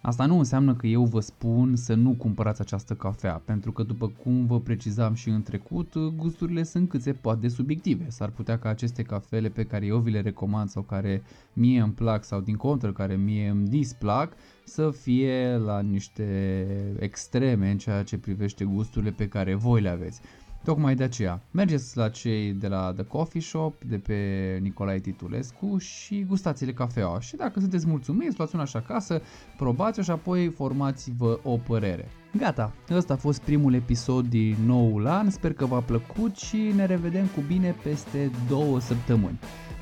Asta 0.01 0.25
nu 0.25 0.37
înseamnă 0.37 0.75
că 0.75 0.87
eu 0.87 1.03
vă 1.03 1.19
spun 1.19 1.75
să 1.75 1.93
nu 1.93 2.11
cumpărați 2.11 2.61
această 2.61 2.93
cafea, 2.93 3.41
pentru 3.45 3.71
că 3.71 3.83
după 3.83 4.07
cum 4.07 4.45
vă 4.45 4.59
precizam 4.59 5.13
și 5.13 5.29
în 5.29 5.41
trecut, 5.41 5.97
gusturile 5.97 6.63
sunt 6.63 6.89
cât 6.89 7.01
se 7.01 7.13
poate 7.13 7.47
subiective. 7.47 8.09
S-ar 8.09 8.29
putea 8.29 8.59
ca 8.59 8.69
aceste 8.69 9.03
cafele 9.03 9.49
pe 9.49 9.63
care 9.63 9.85
eu 9.85 9.97
vi 9.97 10.11
le 10.11 10.21
recomand 10.21 10.69
sau 10.69 10.81
care 10.81 11.23
mie 11.53 11.81
îmi 11.81 11.93
plac 11.93 12.23
sau 12.23 12.39
din 12.39 12.55
contră 12.55 12.91
care 12.91 13.15
mie 13.15 13.49
îmi 13.49 13.67
displac 13.67 14.33
să 14.63 14.91
fie 14.91 15.57
la 15.57 15.79
niște 15.81 16.67
extreme 16.99 17.71
în 17.71 17.77
ceea 17.77 18.03
ce 18.03 18.17
privește 18.17 18.65
gusturile 18.65 19.11
pe 19.11 19.27
care 19.27 19.53
voi 19.53 19.81
le 19.81 19.89
aveți. 19.89 20.21
Tocmai 20.63 20.95
de 20.95 21.03
aceea, 21.03 21.41
mergeți 21.51 21.97
la 21.97 22.09
cei 22.09 22.53
de 22.53 22.67
la 22.67 22.93
The 22.93 23.03
Coffee 23.03 23.41
Shop, 23.41 23.83
de 23.83 23.97
pe 23.97 24.15
Nicolae 24.61 24.99
Titulescu 24.99 25.77
și 25.77 26.25
gustați-le 26.27 26.73
cafeaua. 26.73 27.19
Și 27.19 27.35
dacă 27.35 27.59
sunteți 27.59 27.87
mulțumiți, 27.87 28.37
luați 28.37 28.55
una 28.55 28.63
așa 28.63 28.79
acasă, 28.79 29.21
probați-o 29.57 30.03
și 30.03 30.11
apoi 30.11 30.49
formați-vă 30.49 31.39
o 31.43 31.57
părere. 31.57 32.07
Gata, 32.37 32.73
ăsta 32.89 33.13
a 33.13 33.17
fost 33.17 33.41
primul 33.41 33.73
episod 33.73 34.27
din 34.27 34.55
noul 34.65 35.07
an, 35.07 35.29
sper 35.29 35.53
că 35.53 35.65
v-a 35.65 35.79
plăcut 35.79 36.35
și 36.35 36.71
ne 36.75 36.85
revedem 36.85 37.25
cu 37.25 37.41
bine 37.47 37.75
peste 37.83 38.31
două 38.47 38.79
săptămâni. 38.79 39.39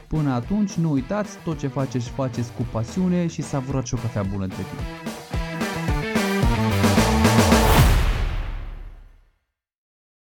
Până 0.07 0.31
atunci, 0.31 0.73
nu 0.73 0.91
uitați, 0.91 1.37
tot 1.43 1.57
ce 1.57 1.67
faceți, 1.67 2.09
faceți 2.09 2.53
cu 2.53 2.65
pasiune 2.71 3.27
și 3.27 3.41
savurați 3.41 3.93
o 3.93 3.97
cafea 3.97 4.23
bună 4.23 4.43
între 4.43 4.61
timp. 4.61 5.36